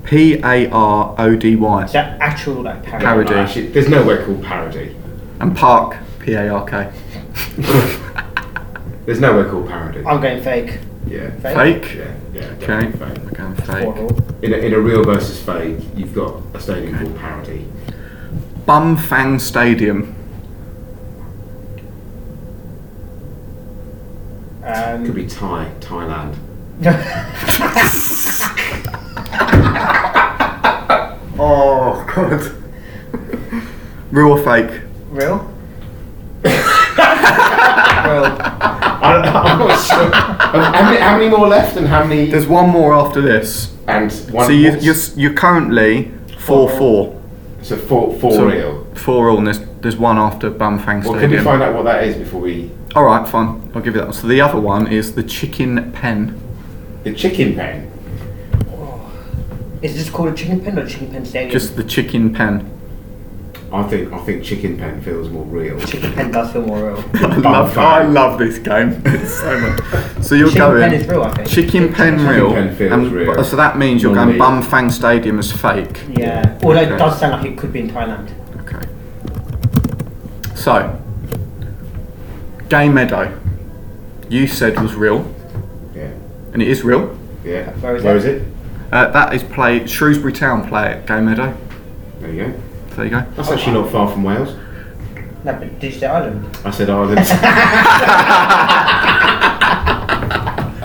[0.05, 1.85] P A R O D Y.
[1.85, 3.05] Is that actual like parody?
[3.05, 3.31] Parody.
[3.31, 4.97] No, actually, there's nowhere called parody.
[5.41, 5.97] And Park.
[6.21, 6.93] P A R K.
[9.05, 10.05] There's nowhere called parody.
[10.07, 10.79] I'm going fake.
[11.09, 11.31] yeah.
[11.41, 11.85] Fake?
[11.87, 11.95] Fake.
[11.97, 12.15] Yeah.
[12.33, 12.41] Yeah.
[12.53, 12.67] Okay.
[12.67, 13.37] definitely We're Fake.
[13.37, 14.43] going That's fake.
[14.45, 17.67] In a, in a real versus fake, you've got a stadium called parody.
[18.65, 20.15] Bum Fang Stadium.
[24.75, 26.37] Um, Could be Thai, Thailand.
[31.45, 32.53] Oh god.
[34.13, 34.81] Real or fake?
[35.11, 35.39] real.
[36.45, 36.55] real.
[39.05, 40.11] I, I'm not sure.
[40.13, 42.27] how, many, how many more left and how many?
[42.31, 43.75] There's one more after this.
[43.89, 44.47] and one.
[44.47, 47.21] so you, what's- you're s- you're currently four four.
[47.63, 48.85] so four, four So real.
[48.95, 51.45] Four all, and there's there's one after Bum Fang Well, can we Stadium.
[51.45, 52.71] find out what that is before we?
[52.95, 53.71] All right, fine.
[53.75, 54.05] I'll give you that.
[54.09, 54.13] one.
[54.13, 56.39] So the other one is the Chicken Pen.
[57.05, 57.91] The chicken pen.
[59.83, 61.51] Is this called a chicken pen or chicken pen stadium?
[61.51, 62.69] Just the Chicken Pen.
[63.73, 65.81] I think I think Chicken Pen feels more real.
[65.81, 67.05] Chicken pen does feel more real.
[67.15, 70.23] I love, I love this game It's so much.
[70.25, 71.49] So you're Chicken going pen is real, I think.
[71.49, 73.31] Chicken pen Chicken real, pen feels and real.
[73.33, 74.63] Uh, so that means you're going Non-league.
[74.71, 76.03] Bumfang Stadium as fake.
[76.11, 76.95] Yeah, although Okay.
[76.95, 78.31] it does sound like it could be in Thailand.
[78.61, 78.87] Okay.
[80.55, 81.02] So,
[82.73, 83.39] Gay Meadow,
[84.31, 85.31] you said was real,
[85.95, 86.09] Yeah.
[86.55, 87.15] and it is real.
[87.45, 87.69] Yeah.
[87.83, 88.21] Where is Where it?
[88.21, 88.43] is it?
[88.91, 91.55] Uh, that is play Shrewsbury Town play at Gay Meadow.
[92.23, 92.55] There you go.
[92.97, 93.27] There you go.
[93.37, 94.57] That's actually not far from Wales.
[95.45, 96.47] No, but did you say Ireland?
[96.65, 97.19] I said Ireland.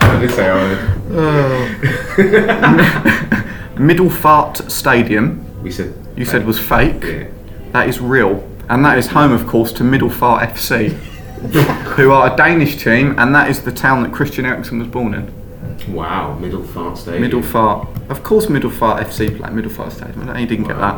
[0.03, 1.07] I did say Ireland.
[3.77, 5.93] Middelfart Stadium, We said.
[6.17, 7.01] you said was fake.
[7.05, 7.27] Yeah.
[7.71, 10.97] That is real, and that is home, of course, to Middelfart FC,
[11.41, 15.13] who are a Danish team, and that is the town that Christian Eriksen was born
[15.13, 15.93] in.
[15.93, 16.38] Wow.
[16.39, 17.23] Middelfart Stadium.
[17.23, 20.21] Middelfart, of course, Middelfart FC play Middelfart Stadium.
[20.21, 20.95] I don't know you didn't get that.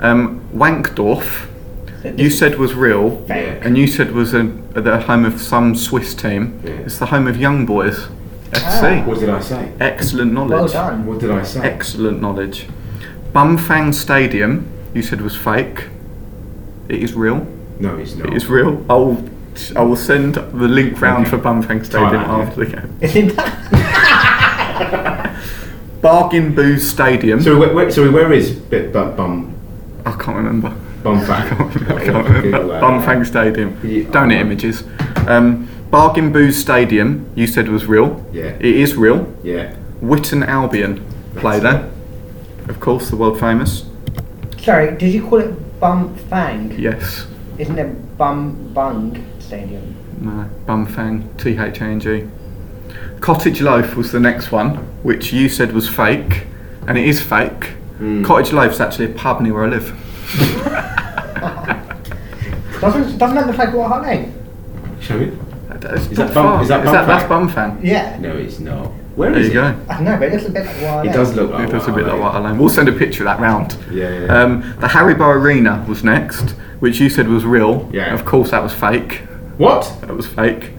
[0.00, 1.48] Um, Wankdorf,
[2.18, 3.34] you said was real, Yeah.
[3.62, 4.42] and you said was a,
[4.74, 6.60] the home of some Swiss team.
[6.64, 6.72] Yeah.
[6.72, 8.08] It's the home of Young Boys
[8.50, 9.06] FC.
[9.06, 9.72] What did I say?
[9.80, 10.72] Excellent Well knowledge.
[10.72, 11.06] done.
[11.06, 11.60] What did I say?
[11.60, 12.66] Excellent knowledge.
[13.32, 15.84] Bumfang Stadium, you said was fake.
[16.88, 17.46] It is real.
[17.78, 18.26] No, it's not.
[18.26, 18.84] It is real.
[18.90, 19.14] I'll
[19.76, 22.98] I will send the link round for Bumfang Stadium Thailand, after the game.
[23.00, 23.52] Isn't that?
[26.02, 27.40] Bargain Booze Stadium.
[27.40, 29.54] So where, where, so where is bit bu- bum
[30.04, 30.70] I can't remember.
[31.02, 31.52] bum fat?
[31.90, 32.80] I can't remember.
[32.80, 33.78] Bumfang Stadium.
[33.84, 34.10] Yeah.
[34.10, 34.84] Don't it images.
[35.28, 38.24] Um, Bargain Booze Stadium, you said was real.
[38.32, 38.56] Yeah.
[38.58, 39.32] It is real.
[39.44, 39.76] Yeah.
[40.00, 41.04] Witton Albion
[41.36, 41.90] play That's there.
[42.68, 43.84] Of course, the world famous.
[44.58, 46.72] Sorry, did you call it Bum Fang?
[46.78, 47.26] Yes.
[47.58, 49.94] Isn't it Bum Bung Stadium?
[50.22, 50.48] No.
[50.64, 51.36] Bumfang.
[51.36, 52.26] T H A N G.
[53.20, 56.46] Cottage Loaf was the next one, which you said was fake,
[56.88, 57.74] and it is fake.
[57.98, 58.24] Mm.
[58.24, 59.92] Cottage Loaf's actually a pub near where I live.
[62.80, 64.34] Doesn't doesn't that look like what her name?
[65.00, 65.36] Show me.
[65.68, 66.62] That's Is that Bum- far.
[66.62, 67.78] is that that, that's Bumfang?
[67.78, 67.84] Bumfang.
[67.84, 68.18] Yeah.
[68.18, 68.86] No, it's not.
[69.14, 69.86] Where There is you it?
[69.86, 69.92] go.
[69.92, 71.68] I know, but it looks a bit like what It does look like.
[71.68, 72.58] It does a White bit like Hart White Hart Lane.
[72.58, 73.76] We'll send a picture of that round.
[73.92, 74.42] Yeah, yeah, yeah.
[74.42, 76.50] Um, the Haribo Arena was next,
[76.80, 77.88] which you said was real.
[77.92, 78.12] Yeah.
[78.14, 79.22] Of course, that was fake.
[79.58, 79.94] What?
[80.00, 80.70] That was fake.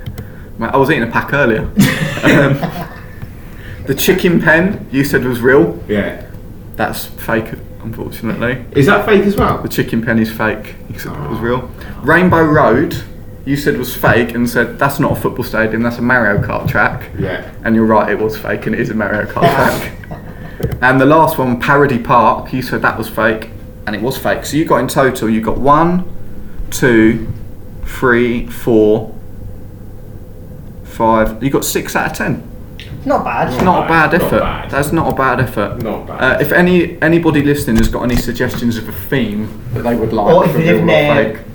[0.60, 1.62] I was eating a pack earlier.
[2.24, 2.60] um,
[3.86, 5.82] the chicken pen you said was real.
[5.88, 6.30] Yeah.
[6.76, 8.66] That's fake, unfortunately.
[8.72, 9.62] Is that fake as well?
[9.62, 10.76] The chicken pen is fake.
[10.90, 11.70] You said that was real.
[12.02, 12.96] Rainbow Road,
[13.46, 15.84] you said was fake and said that's not a football stadium.
[15.84, 17.12] That's a Mario Kart track.
[17.18, 17.52] Yeah.
[17.64, 20.78] And you're right, it was fake, and it is a Mario Kart track.
[20.82, 23.50] and the last one, Parody Park, you said that was fake,
[23.86, 24.46] and it was fake.
[24.46, 26.10] So you got in total, you got one,
[26.72, 27.32] two,
[27.86, 29.14] three, four,
[30.84, 31.42] five.
[31.44, 32.50] You got six out of ten.
[33.06, 33.54] Not bad.
[33.54, 34.40] It's not a bad Not effort.
[34.40, 34.72] bad.
[34.72, 35.82] That's not a bad effort.
[35.82, 36.22] Not bad.
[36.22, 40.14] Uh, if any anybody listening has got any suggestions of a theme that they would
[40.14, 41.46] like Or if for you live real or near fake,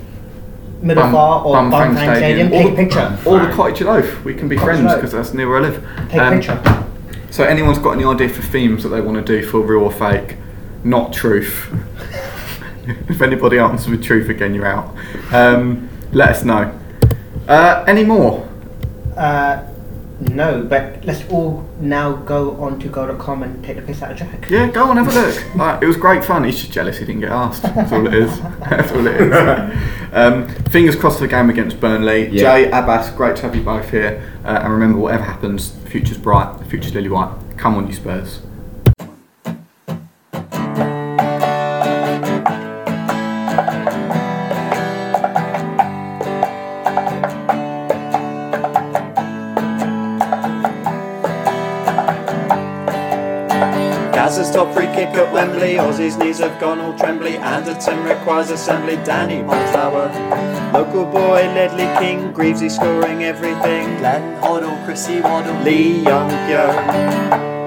[0.82, 2.76] Middle Bum- Far or Bum Bum Fang Fang Stadium, Stadium.
[2.76, 3.28] take a picture.
[3.28, 4.96] or the cottage loaf, we can be Cottage friends Loaf.
[4.96, 5.88] because that's near where I live.
[6.10, 6.84] Take Um, a picture.
[7.30, 9.92] So anyone's got any idea for themes that they want to do for real or
[9.92, 10.36] fake?
[10.84, 11.66] Not truth.
[13.08, 14.94] if anybody answers with truth again, you're out.
[15.32, 16.78] Um, let us know.
[17.46, 18.48] Uh, any more?
[19.16, 19.64] Uh,
[20.20, 24.18] no, but let's all now go on to go.com and take the piss out of
[24.18, 24.50] Jack.
[24.50, 25.54] Yeah, go on, have a look.
[25.54, 26.42] Like, it was great fun.
[26.42, 27.62] He's just jealous he didn't get asked.
[27.62, 28.40] That's all it is.
[28.59, 30.12] That's all it is.
[30.12, 32.28] Um, fingers crossed for the game against Burnley.
[32.28, 32.42] Yeah.
[32.42, 34.28] Jay, Abbas, great to have you both here.
[34.44, 37.32] Uh, and remember, whatever happens, the future's bright, the future's lily white.
[37.56, 38.40] Come on, you Spurs.
[54.59, 55.78] Top free kick at Wembley.
[55.78, 57.36] Ossie's knees have gone all trembly.
[57.36, 58.96] Anderton requires assembly.
[59.04, 60.09] Danny Monflower.
[60.72, 62.32] Local boy Ledley King.
[62.32, 63.98] Greavesy scoring everything.
[63.98, 67.57] Glenn Hoddle, Chrissy Waddle, Lee Young Pyo.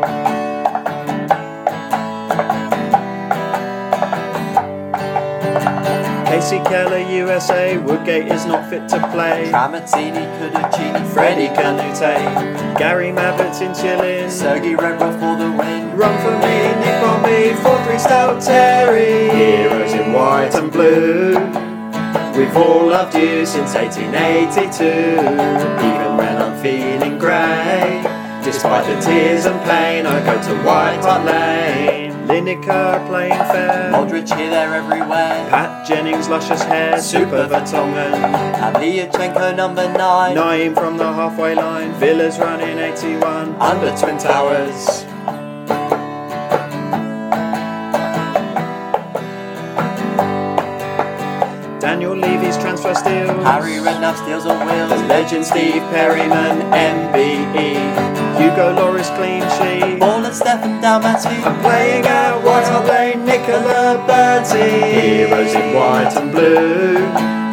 [6.51, 7.77] Kasey Keller, USA.
[7.77, 9.49] Woodgate is not fit to play.
[9.49, 12.77] Tramezzani, Cudicini, Freddie Kanouté.
[12.77, 14.29] Gary Mabbutt in Chillin.
[14.29, 15.95] Sergey Rebrov for the win.
[15.95, 19.29] Run for me, Nick Bombay, 4-3 Stout Terry.
[19.33, 21.35] Heroes in white and blue.
[22.35, 24.83] We've all loved you since 1882.
[24.83, 28.03] Even when I'm feeling grey.
[28.43, 31.90] Despite the tears and pain, I go to White Hart Lane.
[32.41, 33.91] Lineker playing fair.
[33.91, 35.47] Modric here, there, everywhere.
[35.49, 36.99] Pat Jennings, luscious hair.
[36.99, 38.13] Super Vertonghen.
[38.13, 40.33] And Liachenko, number nine.
[40.33, 41.93] Nine from the halfway line.
[41.93, 43.55] Villas running 81.
[43.61, 45.05] Under Twin Towers.
[51.79, 52.15] Daniel
[52.51, 53.43] Levy's transfer steals.
[53.45, 55.01] Harry Redknapp steals on The wheels.
[55.07, 57.77] legend Steve Perryman, MBE.
[58.39, 59.99] Hugo Loris clean sheet.
[59.99, 61.29] Ball and Stefan Dalmaty.
[61.45, 65.01] I'm playing out White Hart Lane, Nicola Berti.
[65.01, 66.97] Heroes in white and blue.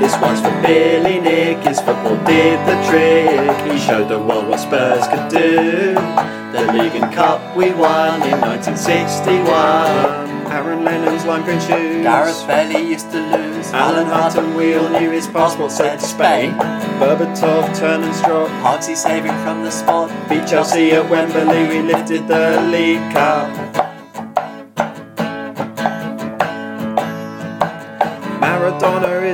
[0.01, 1.59] This one's for Billy Nick.
[1.59, 3.71] His football did the trick.
[3.71, 5.95] He showed the world what Spurs could do.
[5.95, 10.28] The League and Cup we won in 1961.
[10.51, 12.03] Aaron Lennon's lime green shoes.
[12.03, 13.69] Gareth Bailey used to lose.
[13.73, 16.53] Alan Hutton Wheel knew his passport said Spain.
[16.99, 18.49] Berbatov, Turn and Strop.
[18.63, 20.11] Hogsy saving from the spot.
[20.29, 23.78] Beat Chelsea at Wembley, we lifted the League Cup.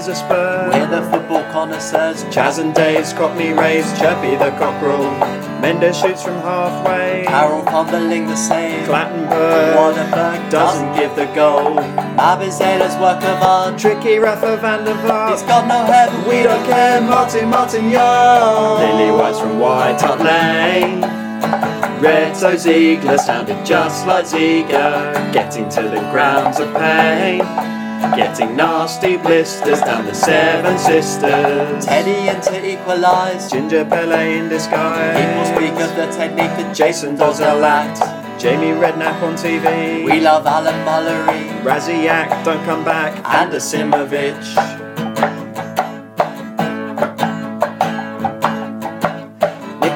[0.05, 0.71] Is a Spur.
[0.71, 2.25] We're the football connoisseurs.
[2.25, 5.09] Chas and Dave, Dave's Cockney raised Chirpy the cockerel.
[5.63, 7.25] Mendes shoots from halfway.
[7.27, 8.87] Carroll fumbling the save.
[8.87, 11.77] Clattenburg Waterberg doesn't give the goal.
[12.21, 13.79] Abizela's work of art.
[13.79, 15.49] Tricky Rafa van der He's Vaart.
[15.49, 18.81] got no hair, but We don't care, Martin Martin Young.
[18.81, 21.01] Lily White's from White Hart Lane.
[22.03, 25.15] Reto Ziegler sounded just like Ziegler.
[25.33, 27.41] Getting to the grounds of pain.
[28.17, 31.85] Getting nasty blisters down the Seven Sisters.
[31.85, 33.51] Teddy in to equalise.
[33.51, 35.17] Ginger Pele in disguise.
[35.19, 37.99] People speak of the technique that Jason does a act.
[38.41, 40.05] Jamie Redknapp on TV.
[40.05, 41.63] We love Alan Mullery.
[41.63, 43.17] Raziak, don't come back.
[43.25, 44.84] And Asimovic.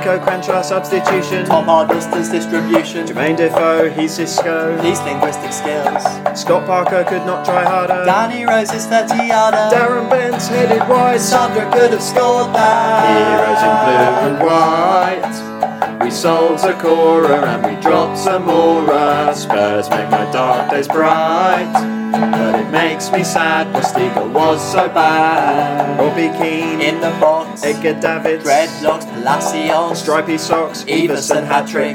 [0.09, 1.45] Niko Kranjcar substitution.
[1.45, 3.07] Tom Huddlestone's distribution.
[3.07, 4.81] Jermaine Defoe, he's Cisco.
[4.81, 6.03] These linguistic skills.
[6.41, 8.05] Scott Parker could not try harder.
[8.07, 9.69] Danny Rose's 30 yarder.
[9.75, 11.21] Darren Bent's headed wide.
[11.21, 13.05] Sandra could have scored that.
[13.21, 16.03] Heroes in blue and white.
[16.03, 19.35] We sold Sakura and we dropped Zamora.
[19.35, 21.98] Spurs make my dark days bright.
[22.21, 25.99] But it makes me sad, Postiga was so bad.
[26.01, 27.63] Robbie Keane, In the box.
[27.63, 30.01] Edgar Davids, Dreadlocks, Palacios.
[30.01, 31.95] Stripy Socks, Everson hat trick.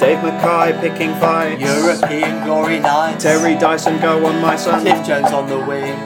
[0.00, 1.62] Dave Mackay picking fights.
[1.62, 3.22] European glory nights.
[3.22, 4.82] Terry Dyson go on my son.
[4.82, 5.96] Cliff Jones on the wing.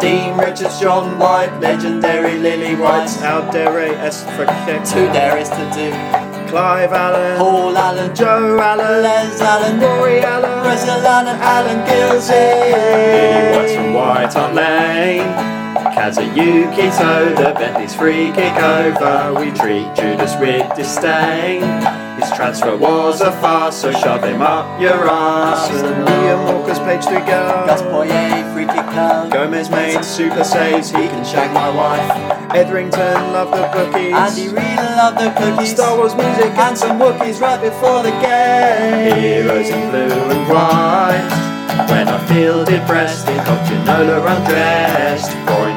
[0.00, 4.46] Dean Richards, John White, legendary Lily White, Al Dere, S for
[4.84, 6.23] Two there is to do.
[6.54, 8.14] Clive Allen, Paul Allen.
[8.14, 9.80] Joe Allen, Les Allen.
[9.80, 11.36] Rory Allen, Brazil Allen.
[11.42, 12.32] Alan Gilzean.
[12.32, 15.54] Lily White's from White Hart Lane.
[15.96, 19.34] Kazuyuki Toda, Bentley's free kick over.
[19.36, 22.03] We treat Judas with disdain.
[22.24, 25.68] His transfer was a farce, so shove him up your ass.
[25.68, 27.66] And Liam Walker's page to go.
[27.90, 29.30] Poirier, free kick curve.
[29.30, 32.54] Gomes made super saves, he can shag my wife.
[32.54, 34.14] Etherington loved the bookies.
[34.14, 35.72] Andy Reid loved the cookies.
[35.72, 39.20] Star Wars music and some Wookiees right before the game.
[39.20, 41.50] Heroes in blue and white.
[41.90, 45.30] When I feel depressed, in Ginola undressed.
[45.44, 45.73] Point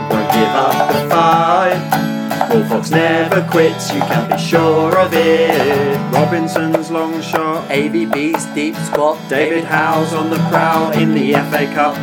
[2.91, 5.97] Never quits, you can be sure of it.
[6.13, 7.67] Robinson's long shot.
[7.69, 9.17] AVB's deep squat.
[9.29, 11.97] David Howe's on the prowl in the FA Cup.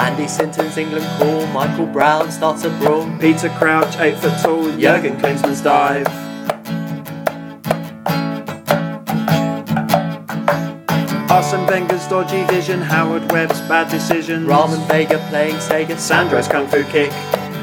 [0.00, 1.46] Andy Sinton's England call.
[1.48, 3.08] Michael Brown starts a brawl.
[3.18, 4.70] Peter Crouch, 8 foot tall.
[4.78, 6.06] Jurgen Klinsmann's dive.
[11.30, 14.46] Arsene Wenger's dodgy vision, Howard Webb's bad decisions.
[14.46, 15.98] Ramon Vega playing Sega.
[15.98, 17.12] Sandro's kung fu kick.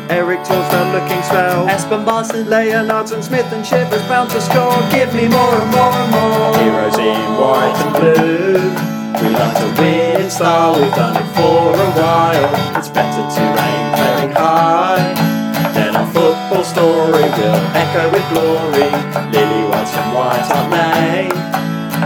[0.09, 1.67] Erik Thorstvedt looking swell.
[1.67, 2.47] Espen Baardsen.
[2.47, 4.73] Leonards and Smith and Chivers bound to score.
[4.89, 6.57] Give me more and more and more.
[6.57, 8.89] Heroes in white and blue.
[9.21, 12.77] We like to win in style, we've done it for a while.
[12.77, 15.13] It's better to aim very high.
[15.73, 18.89] Then our football story will echo with glory.
[19.29, 21.37] Lily White's from White Hart Lane.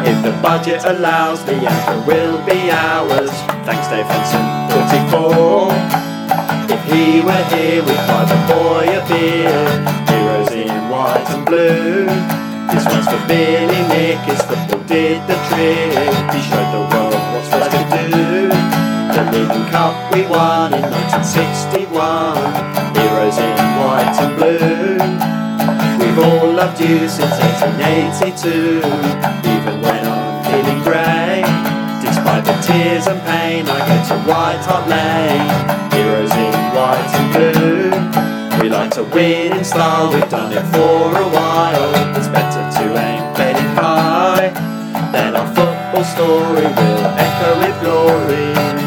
[0.06, 3.32] If the budget allows, the anchor will be ours.
[3.64, 4.43] Thanks, Dave Henson,
[5.10, 6.12] 44.
[6.74, 9.61] If he were here, we'd buy the boy a beer.
[10.09, 12.09] Heroes in white and blue.
[12.74, 15.93] This one's for Billy Nick, his football did the trick.
[16.34, 18.49] He showed the world what's Spurs could do.
[19.13, 22.41] The League Cup we won in 1961.
[22.97, 24.97] Heroes in white and blue.
[26.01, 28.82] We've all loved you since 1882.
[29.45, 30.03] Even when
[32.66, 35.51] tears and pain, I go to White Hart Lane.
[35.91, 38.61] Heroes in white and blue.
[38.61, 42.16] We like to win in style, we've done it for a while.
[42.16, 44.49] It's better to aim very high.
[45.11, 48.82] Then our football story will echo with glory.